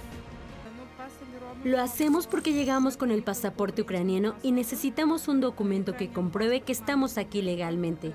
Lo 1.64 1.80
hacemos 1.80 2.26
porque 2.26 2.54
llegamos 2.54 2.98
con 2.98 3.12
el 3.12 3.22
pasaporte 3.22 3.84
ucraniano 3.84 4.34
y 4.42 4.52
necesitamos 4.52 5.28
un 5.28 5.42
documento 5.42 5.96
que 5.96 6.10
compruebe 6.10 6.62
que 6.62 6.72
estamos 6.72 7.20
aquí 7.20 7.44
legalmente. 7.44 8.14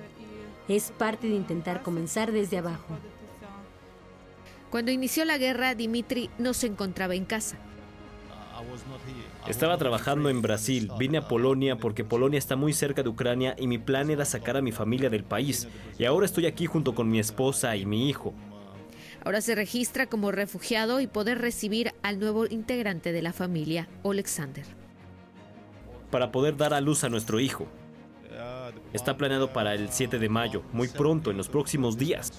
Es 0.67 0.91
parte 0.91 1.27
de 1.29 1.35
intentar 1.35 1.81
comenzar 1.81 2.33
desde 2.33 2.57
abajo. 2.57 2.97
Cuando 4.69 4.91
inició 4.91 5.23
la 5.23 5.37
guerra, 5.37 5.75
Dimitri 5.75 6.29
no 6.37 6.53
se 6.53 6.67
encontraba 6.67 7.15
en 7.15 7.23
casa. 7.23 7.57
Estaba 9.47 9.77
trabajando 9.77 10.29
en 10.29 10.41
Brasil, 10.41 10.91
vine 10.99 11.19
a 11.19 11.27
Polonia 11.29 11.77
porque 11.77 12.03
Polonia 12.03 12.37
está 12.37 12.57
muy 12.57 12.73
cerca 12.73 13.01
de 13.01 13.07
Ucrania 13.07 13.55
y 13.57 13.67
mi 13.67 13.77
plan 13.77 14.09
era 14.09 14.25
sacar 14.25 14.57
a 14.57 14.61
mi 14.61 14.73
familia 14.73 15.09
del 15.09 15.23
país. 15.23 15.69
Y 15.97 16.03
ahora 16.03 16.25
estoy 16.25 16.47
aquí 16.47 16.65
junto 16.65 16.93
con 16.93 17.09
mi 17.09 17.19
esposa 17.19 17.77
y 17.77 17.85
mi 17.85 18.09
hijo. 18.09 18.33
Ahora 19.27 19.41
se 19.41 19.55
registra 19.55 20.07
como 20.07 20.31
refugiado 20.31 21.01
y 21.01 21.07
poder 21.07 21.39
recibir 21.39 21.93
al 22.01 22.17
nuevo 22.17 22.45
integrante 22.45 23.11
de 23.11 23.21
la 23.21 23.33
familia, 23.33 23.89
Alexander. 24.05 24.63
Para 26.09 26.31
poder 26.31 26.55
dar 26.55 26.73
a 26.73 26.79
luz 26.79 27.03
a 27.03 27.09
nuestro 27.09 27.41
hijo. 27.41 27.67
Está 28.93 29.17
planeado 29.17 29.51
para 29.51 29.73
el 29.73 29.89
7 29.89 30.17
de 30.17 30.29
mayo, 30.29 30.63
muy 30.71 30.87
pronto, 30.87 31.29
en 31.29 31.35
los 31.35 31.49
próximos 31.49 31.97
días. 31.97 32.31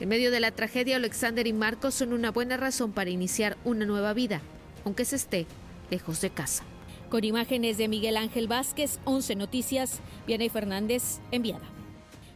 En 0.00 0.08
medio 0.08 0.30
de 0.30 0.40
la 0.40 0.52
tragedia, 0.52 0.96
Alexander 0.96 1.46
y 1.46 1.52
Marcos 1.52 1.92
son 1.92 2.14
una 2.14 2.30
buena 2.30 2.56
razón 2.56 2.92
para 2.92 3.10
iniciar 3.10 3.58
una 3.66 3.84
nueva 3.84 4.14
vida, 4.14 4.40
aunque 4.86 5.04
se 5.04 5.16
esté 5.16 5.44
lejos 5.90 6.22
de 6.22 6.30
casa. 6.30 6.64
Con 7.10 7.24
imágenes 7.24 7.76
de 7.76 7.88
Miguel 7.88 8.16
Ángel 8.16 8.48
Vázquez, 8.48 9.00
11 9.04 9.36
Noticias, 9.36 10.00
Vianey 10.26 10.48
Fernández, 10.48 11.20
enviada. 11.30 11.68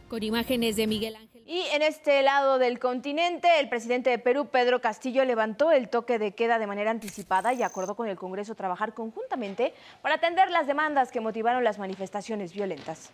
Con 0.07 0.21
imágenes 0.21 0.75
de 0.75 0.85
Miguel 0.85 1.15
Ángel. 1.15 1.30
Y 1.51 1.65
en 1.75 1.81
este 1.81 2.23
lado 2.23 2.59
del 2.59 2.79
continente, 2.79 3.59
el 3.59 3.67
presidente 3.67 4.09
de 4.09 4.17
Perú, 4.17 4.47
Pedro 4.49 4.79
Castillo, 4.79 5.25
levantó 5.25 5.73
el 5.73 5.89
toque 5.89 6.17
de 6.17 6.31
queda 6.31 6.59
de 6.59 6.65
manera 6.65 6.91
anticipada 6.91 7.53
y 7.53 7.61
acordó 7.61 7.95
con 7.95 8.07
el 8.07 8.15
Congreso 8.15 8.55
trabajar 8.55 8.93
conjuntamente 8.93 9.73
para 10.01 10.15
atender 10.15 10.49
las 10.49 10.65
demandas 10.65 11.11
que 11.11 11.19
motivaron 11.19 11.65
las 11.65 11.77
manifestaciones 11.77 12.53
violentas. 12.53 13.11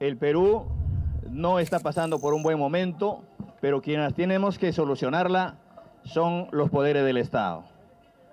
El 0.00 0.16
Perú 0.16 0.66
no 1.30 1.60
está 1.60 1.78
pasando 1.78 2.18
por 2.18 2.34
un 2.34 2.42
buen 2.42 2.58
momento, 2.58 3.22
pero 3.60 3.80
quienes 3.80 4.12
tenemos 4.14 4.58
que 4.58 4.72
solucionarla 4.72 5.58
son 6.02 6.48
los 6.50 6.68
poderes 6.68 7.04
del 7.04 7.18
Estado. 7.18 7.62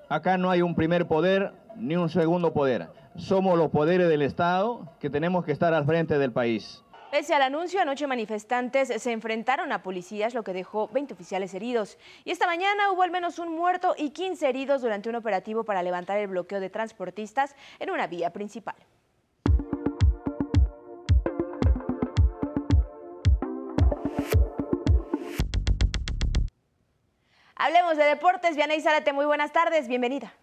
Acá 0.10 0.39
no 0.39 0.50
hay 0.50 0.63
un 0.63 0.74
primer 0.74 1.08
poder 1.08 1.54
ni 1.76 1.98
un 1.98 2.10
segundo 2.10 2.52
poder. 2.52 2.88
Somos 3.15 3.60
los 3.60 3.70
poderes 3.70 4.10
del 4.10 4.24
Estado 4.24 4.91
que 5.00 5.12
tenemos 5.12 5.46
que 5.46 5.52
estar 5.52 5.72
al 5.76 5.86
frente 5.86 6.17
del 6.17 6.32
país. 6.32 6.84
Pese 7.12 7.34
al 7.34 7.41
anuncio, 7.41 7.82
anoche 7.82 8.08
manifestantes 8.08 8.88
se 8.88 9.12
enfrentaron 9.12 9.74
a 9.74 9.84
policías, 9.84 10.34
lo 10.34 10.45
que 10.45 10.54
dejó 10.54 10.88
20 10.88 11.13
oficiales 11.13 11.54
heridos. 11.54 11.97
Y 12.24 12.32
esta 12.32 12.45
mañana 12.45 12.89
hubo 12.89 13.02
al 13.02 13.12
menos 13.12 13.38
un 13.38 13.50
muerto 13.50 13.95
y 13.97 14.12
15 14.12 14.47
heridos 14.47 14.82
durante 14.82 15.10
un 15.10 15.15
operativo 15.15 15.65
para 15.65 15.84
levantar 15.84 16.19
el 16.19 16.28
bloqueo 16.28 16.62
de 16.62 16.69
transportistas 16.69 17.54
en 17.80 17.91
una 17.91 18.08
vía 18.08 18.30
principal. 18.30 18.76
Hablemos 27.56 27.97
de 27.97 28.06
deportes. 28.06 28.56
Vianey 28.56 28.80
Zárate, 28.80 29.12
muy 29.12 29.26
buenas 29.26 29.52
tardes. 29.52 29.89
Bienvenida. 29.89 30.34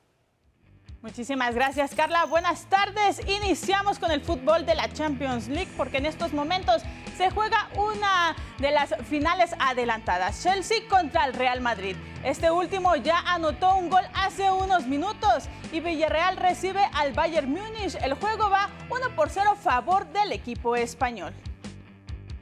Muchísimas 1.01 1.55
gracias, 1.55 1.95
Carla. 1.95 2.25
Buenas 2.25 2.65
tardes. 2.65 3.21
Iniciamos 3.29 4.01
con 4.01 4.11
el 4.11 4.21
fútbol 4.21 4.67
de 4.67 4.75
la 4.75 4.93
Champions 4.93 5.47
League 5.47 5.71
porque 5.77 5.99
en 5.99 6.07
estos 6.07 6.33
momentos 6.33 6.83
se 7.17 7.31
juega 7.31 7.69
una 7.77 8.35
de 8.59 8.73
las 8.73 8.97
finales 9.09 9.55
adelantadas. 9.61 10.43
Chelsea 10.43 10.79
contra 10.89 11.25
el 11.27 11.35
Real 11.35 11.61
Madrid. 11.61 11.95
Este 12.25 12.51
último 12.51 12.97
ya 12.97 13.21
anotó 13.21 13.77
un 13.77 13.91
gol 13.91 14.03
hace 14.13 14.51
unos 14.51 14.89
minutos 14.89 15.49
y 15.71 15.79
Villarreal 15.79 16.37
recibe 16.37 16.81
al 16.93 17.13
Bayern 17.13 17.49
Múnich. 17.49 17.95
El 18.03 18.15
juego 18.15 18.51
va 18.51 18.69
1 18.91 19.15
por 19.15 19.31
0 19.31 19.51
a 19.53 19.55
favor 19.55 20.05
del 20.09 20.33
equipo 20.33 20.75
español. 20.75 21.33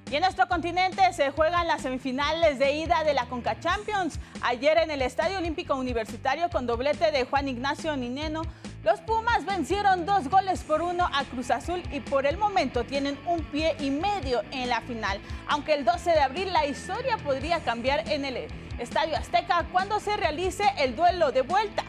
Y 0.09 0.15
en 0.15 0.23
nuestro 0.23 0.47
continente 0.47 1.03
se 1.13 1.33
juegan 1.33 1.67
las 1.67 1.83
semifinales 1.83 2.61
de 2.61 2.75
ida 2.75 3.03
de 3.03 3.13
la 3.13 3.27
Conca 3.27 3.59
Champions. 3.59 4.21
Ayer 4.41 4.79
en 4.79 4.93
el 4.93 5.03
Estadio 5.03 5.39
Olímpico 5.39 5.75
Universitario 5.75 6.49
con 6.49 6.65
doblete 6.65 7.11
de 7.11 7.25
Juan 7.25 7.49
Ignacio 7.49 7.97
Nineno, 7.97 8.43
los 8.85 9.01
Pumas 9.01 9.45
vencieron 9.45 10.07
dos 10.07 10.29
goles 10.29 10.63
por 10.63 10.81
uno 10.81 11.09
a 11.13 11.25
Cruz 11.25 11.51
Azul 11.51 11.83
y 11.91 11.99
por 11.99 12.25
el 12.25 12.39
momento 12.39 12.85
tienen 12.85 13.19
un 13.27 13.43
pie 13.47 13.75
y 13.81 13.91
medio 13.91 14.43
en 14.53 14.69
la 14.69 14.81
final. 14.83 15.19
Aunque 15.49 15.75
el 15.75 15.85
12 15.85 16.13
de 16.13 16.21
abril 16.21 16.53
la 16.53 16.67
historia 16.67 17.17
podría 17.19 17.59
cambiar 17.65 18.09
en 18.09 18.25
el 18.25 18.47
Estadio 18.79 19.17
Azteca 19.17 19.67
cuando 19.73 19.99
se 19.99 20.17
realice 20.17 20.63
el 20.79 20.95
duelo 20.95 21.33
de 21.33 21.41
vuelta. 21.41 21.83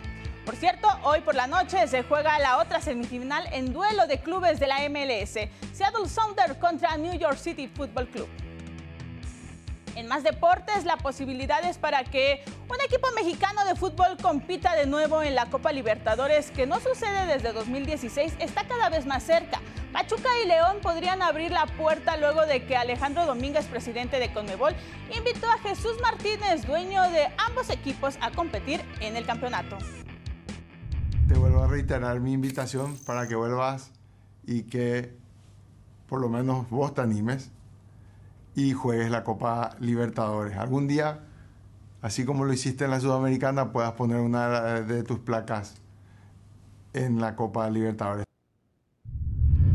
Por 0.48 0.56
cierto, 0.56 0.88
hoy 1.04 1.20
por 1.20 1.36
la 1.36 1.46
noche 1.46 1.86
se 1.90 2.04
juega 2.04 2.40
la 2.40 2.60
otra 2.60 2.80
semifinal 2.80 3.46
en 3.52 3.74
duelo 3.74 4.08
de 4.08 4.20
clubes 4.20 4.62
de 4.62 4.68
la 4.68 4.78
MLS. 4.88 5.34
Seattle 5.74 6.08
Sounders 6.08 6.56
contra 6.56 6.96
New 6.96 7.20
York 7.20 7.38
City 7.38 7.68
Football 7.68 8.08
Club. 8.08 8.30
En 9.98 10.08
más 10.08 10.24
deportes, 10.24 10.86
la 10.86 10.96
posibilidad 10.96 11.62
es 11.66 11.78
para 11.78 12.06
que 12.06 12.46
un 12.70 12.78
equipo 12.86 13.10
mexicano 13.14 13.66
de 13.66 13.76
fútbol 13.76 14.16
compita 14.22 14.74
de 14.74 14.86
nuevo 14.86 15.22
en 15.22 15.36
la 15.36 15.48
Copa 15.48 15.74
Libertadores, 15.74 16.50
que 16.52 16.66
no 16.66 16.80
sucede 16.80 17.26
desde 17.26 17.52
2016, 17.52 18.36
está 18.40 18.66
cada 18.70 18.88
vez 18.88 19.06
más 19.06 19.24
cerca. 19.24 19.60
Pachuca 19.92 20.30
y 20.42 20.48
León 20.48 20.78
podrían 20.82 21.22
abrir 21.22 21.52
la 21.52 21.66
puerta 21.66 22.16
luego 22.16 22.46
de 22.46 22.66
que 22.66 22.78
Alejandro 22.78 23.26
Domínguez, 23.26 23.66
presidente 23.66 24.18
de 24.18 24.32
Conmebol, 24.32 24.74
invitó 25.14 25.50
a 25.50 25.58
Jesús 25.58 26.00
Martínez, 26.02 26.66
dueño 26.66 27.04
de 27.10 27.28
ambos 27.38 27.70
equipos, 27.70 28.18
a 28.22 28.32
competir 28.32 28.82
en 29.02 29.18
el 29.18 29.26
campeonato. 29.26 29.78
Reiterar 31.78 32.20
mi 32.22 32.34
invitación 32.34 32.98
para 33.06 33.28
que 33.28 33.36
vuelvas 33.36 33.92
y 34.48 34.64
que 34.64 35.16
por 36.10 36.20
lo 36.20 36.28
menos 36.28 36.68
vos 36.72 36.96
te 36.96 37.02
animes 37.02 37.52
y 38.56 38.74
juegues 38.74 39.12
la 39.12 39.24
Copa 39.24 39.76
Libertadores. 39.80 40.58
Algún 40.58 40.88
día, 40.88 41.20
así 42.02 42.26
como 42.26 42.46
lo 42.46 42.54
hiciste 42.54 42.86
en 42.86 42.90
la 42.90 43.00
Sudamericana, 43.00 43.72
puedas 43.72 43.92
poner 43.92 44.22
una 44.22 44.82
de 44.82 45.04
tus 45.04 45.20
placas 45.20 45.76
en 46.94 47.22
la 47.22 47.36
Copa 47.36 47.70
Libertadores. 47.70 48.26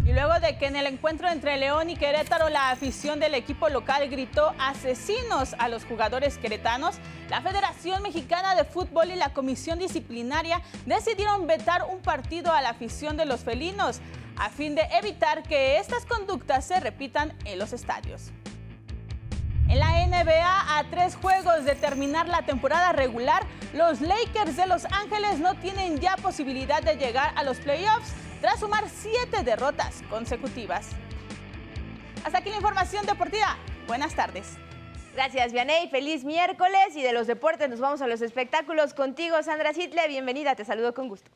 Y 0.05 0.13
luego 0.13 0.41
de 0.41 0.59
que 0.59 0.67
en 0.67 0.75
el 0.75 0.87
encuentro 0.87 1.29
entre 1.29 1.57
León 1.57 1.89
y 1.89 1.95
Querétaro 1.95 2.49
la 2.49 2.71
afición 2.71 3.21
del 3.21 3.35
equipo 3.35 3.69
local 3.69 4.09
gritó 4.09 4.53
asesinos 4.59 5.55
a 5.59 5.69
los 5.69 5.85
jugadores 5.85 6.39
queretanos, 6.39 6.97
la 7.31 7.41
Federación 7.41 8.03
Mexicana 8.03 8.57
de 8.57 8.65
Fútbol 8.65 9.13
y 9.13 9.15
la 9.15 9.33
Comisión 9.33 9.79
Disciplinaria 9.79 10.61
decidieron 10.87 11.47
vetar 11.47 11.85
un 11.85 12.01
partido 12.01 12.53
a 12.53 12.61
la 12.63 12.71
afición 12.71 13.17
de 13.17 13.27
los 13.27 13.43
felinos 13.43 14.01
a 14.37 14.51
fin 14.51 14.75
de 14.75 14.83
evitar 14.99 15.45
que 15.45 15.79
estas 15.79 16.05
conductas 16.05 16.65
se 16.65 16.81
repitan 16.81 17.33
en 17.45 17.61
los 17.61 17.73
estadios. 17.73 18.33
En 19.69 19.79
la 19.79 20.05
NBA, 20.05 20.79
a 20.79 20.85
tres 20.91 21.15
juegos 21.15 21.65
de 21.65 21.77
terminar 21.77 22.29
la 22.29 22.43
temporada 22.43 22.93
regular, 22.93 23.45
los 23.73 24.01
Lakers 24.01 24.57
de 24.57 24.67
Los 24.67 24.85
Ángeles 24.87 25.39
no 25.39 25.55
tienen 25.55 26.01
ya 26.01 26.17
posibilidad 26.17 26.83
de 26.83 26.97
llegar 26.97 27.33
a 27.37 27.45
los 27.45 27.59
playoffs 27.59 28.13
tras 28.43 28.61
sumar 28.61 28.91
siete 28.91 29.45
derrotas 29.45 30.03
consecutivas. 30.11 30.89
Hasta 32.25 32.39
aquí 32.39 32.51
la 32.51 32.57
información 32.57 33.07
deportiva. 33.07 33.57
Buenas 33.87 34.15
tardes. 34.15 34.59
Gracias, 35.15 35.53
Vianey. 35.53 35.89
Feliz 35.89 36.25
miércoles. 36.25 36.97
Y 36.97 37.03
de 37.03 37.13
los 37.13 37.27
deportes 37.29 37.71
nos 37.71 37.81
vamos 37.81 38.03
a 38.03 38.09
los 38.09 38.21
espectáculos 38.21 38.95
contigo, 38.95 39.43
Sandra 39.43 39.73
Sitle. 39.73 40.09
Bienvenida, 40.09 40.57
te 40.57 40.65
saludo 40.65 40.93
con 40.93 41.09
gusto. 41.09 41.31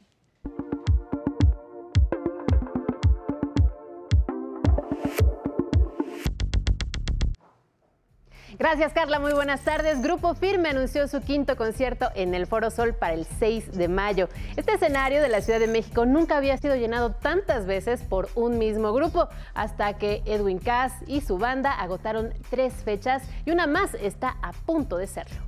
Gracias, 8.59 8.95
Carla. 8.95 9.19
Muy 9.19 9.35
buenas 9.35 9.61
tardes. 9.61 10.01
Grupo 10.01 10.35
Firme 10.35 10.71
anunció 10.71 11.07
su 11.09 11.21
quinto 11.21 11.57
concierto 11.57 12.09
en 12.15 12.35
el 12.35 12.47
Foro 12.47 12.71
Sol 12.71 12.95
para 12.95 13.13
el 13.13 13.27
6 13.39 13.77
de 13.77 13.89
mayo. 13.89 14.31
Este 14.57 14.73
escenario 14.73 15.21
de 15.21 15.29
la 15.29 15.43
Ciudad 15.43 15.61
de 15.61 15.67
México 15.67 16.07
nunca 16.07 16.39
había 16.39 16.57
sido 16.57 16.75
llenado 16.75 17.11
tantas 17.11 17.67
veces 17.67 18.01
por 18.03 18.31
un 18.35 18.57
mismo 18.57 18.95
grupo, 18.95 19.29
hasta 19.53 19.99
que 19.99 20.23
Edwin 20.25 20.59
Cass 20.59 20.95
y 21.07 21.21
su 21.21 21.37
banda 21.37 21.71
agotaron 21.71 22.33
tres 22.49 22.73
fechas 22.73 23.25
y 23.45 23.51
una 23.51 23.67
más 23.67 23.93
está 23.93 24.37
a 24.41 24.53
punto 24.53 24.97
de 24.97 25.07
serlo. 25.07 25.43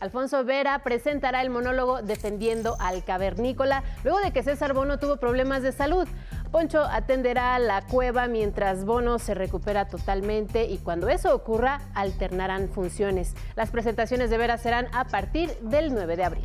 Alfonso 0.00 0.44
Vera 0.44 0.78
presentará 0.78 1.42
el 1.42 1.50
monólogo 1.50 2.00
Defendiendo 2.00 2.76
al 2.80 3.04
Cavernícola 3.04 3.84
luego 4.02 4.18
de 4.20 4.32
que 4.32 4.42
César 4.42 4.72
Bono 4.72 4.98
tuvo 4.98 5.18
problemas 5.18 5.62
de 5.62 5.72
salud. 5.72 6.08
Poncho 6.50 6.82
atenderá 6.82 7.58
la 7.60 7.82
cueva 7.82 8.26
mientras 8.26 8.84
Bono 8.84 9.20
se 9.20 9.34
recupera 9.34 9.86
totalmente 9.86 10.64
y 10.64 10.78
cuando 10.78 11.08
eso 11.08 11.32
ocurra 11.32 11.80
alternarán 11.94 12.68
funciones. 12.68 13.34
Las 13.54 13.70
presentaciones 13.70 14.30
de 14.30 14.38
Vera 14.38 14.58
serán 14.58 14.88
a 14.92 15.04
partir 15.04 15.56
del 15.60 15.94
9 15.94 16.16
de 16.16 16.24
abril. 16.24 16.44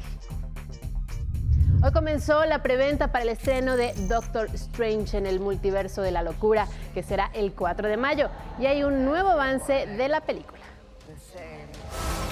Hoy 1.84 1.92
comenzó 1.92 2.46
la 2.46 2.62
preventa 2.62 3.12
para 3.12 3.24
el 3.24 3.30
estreno 3.30 3.78
de 3.78 3.94
Doctor 4.08 4.48
Strange 4.54 5.18
en 5.18 5.26
el 5.26 5.40
multiverso 5.40 6.02
de 6.04 6.12
la 6.12 6.22
locura, 6.22 6.68
que 6.94 7.02
será 7.04 7.32
el 7.34 7.54
4 7.54 7.88
de 7.88 7.98
mayo, 7.98 8.30
y 8.60 8.68
hay 8.68 8.84
un 8.84 9.06
nuevo 9.06 9.30
avance 9.30 9.88
de 9.88 10.08
la 10.08 10.22
película. 10.22 10.62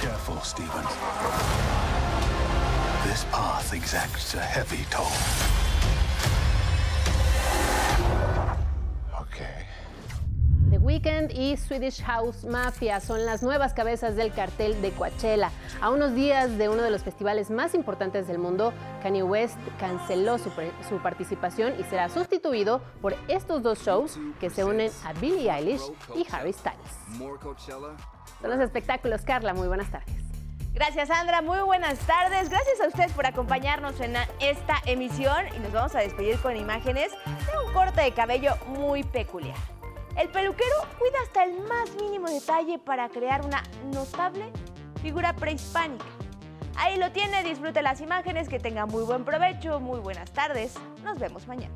Careful, 0.01 0.39
Stephen. 0.43 0.83
This 3.05 3.25
path 3.31 3.73
exacts 3.73 4.35
a 4.35 4.41
heavy 4.41 4.85
toll. 4.89 5.62
Weeknd 10.83 11.31
y 11.31 11.55
Swedish 11.55 12.03
House 12.03 12.43
Mafia 12.43 12.99
son 12.99 13.25
las 13.25 13.41
nuevas 13.41 13.73
cabezas 13.73 14.17
del 14.17 14.33
cartel 14.33 14.81
de 14.81 14.91
Coachella. 14.91 15.49
A 15.79 15.89
unos 15.89 16.13
días 16.13 16.57
de 16.57 16.67
uno 16.67 16.81
de 16.81 16.91
los 16.91 17.03
festivales 17.03 17.49
más 17.49 17.73
importantes 17.73 18.27
del 18.27 18.37
mundo, 18.37 18.73
Kanye 19.01 19.23
West 19.23 19.57
canceló 19.79 20.37
su, 20.37 20.51
su 20.89 20.97
participación 21.01 21.79
y 21.79 21.83
será 21.85 22.09
sustituido 22.09 22.81
por 23.01 23.15
estos 23.29 23.63
dos 23.63 23.79
shows 23.79 24.19
que 24.41 24.49
se 24.49 24.65
unen 24.65 24.91
a 25.05 25.13
Billie 25.13 25.49
Eilish 25.49 25.83
y 26.15 26.27
Harry 26.29 26.51
Styles. 26.51 26.81
Son 28.41 28.49
los 28.49 28.59
espectáculos, 28.59 29.21
Carla. 29.21 29.53
Muy 29.53 29.69
buenas 29.69 29.89
tardes. 29.89 30.17
Gracias, 30.73 31.07
Sandra. 31.07 31.41
Muy 31.41 31.61
buenas 31.61 31.97
tardes. 31.99 32.49
Gracias 32.49 32.81
a 32.81 32.87
ustedes 32.87 33.13
por 33.13 33.25
acompañarnos 33.25 34.01
en 34.01 34.15
esta 34.41 34.81
emisión 34.85 35.45
y 35.55 35.59
nos 35.59 35.71
vamos 35.71 35.95
a 35.95 35.99
despedir 35.99 36.37
con 36.39 36.57
imágenes 36.57 37.11
de 37.11 37.65
un 37.65 37.71
corte 37.71 38.01
de 38.01 38.11
cabello 38.11 38.55
muy 38.67 39.03
peculiar. 39.03 39.55
El 40.17 40.29
peluquero 40.29 40.75
cuida 40.99 41.17
hasta 41.23 41.43
el 41.43 41.59
más 41.61 41.95
mínimo 41.95 42.29
detalle 42.29 42.77
para 42.77 43.09
crear 43.09 43.43
una 43.43 43.63
notable 43.91 44.51
figura 45.01 45.35
prehispánica. 45.35 46.05
Ahí 46.75 46.97
lo 46.97 47.11
tiene, 47.11 47.43
disfrute 47.43 47.81
las 47.81 47.99
imágenes, 47.99 48.47
que 48.47 48.59
tenga 48.59 48.85
muy 48.85 49.03
buen 49.03 49.25
provecho, 49.25 49.79
muy 49.79 49.99
buenas 49.99 50.31
tardes. 50.31 50.75
Nos 51.03 51.19
vemos 51.19 51.47
mañana. 51.47 51.73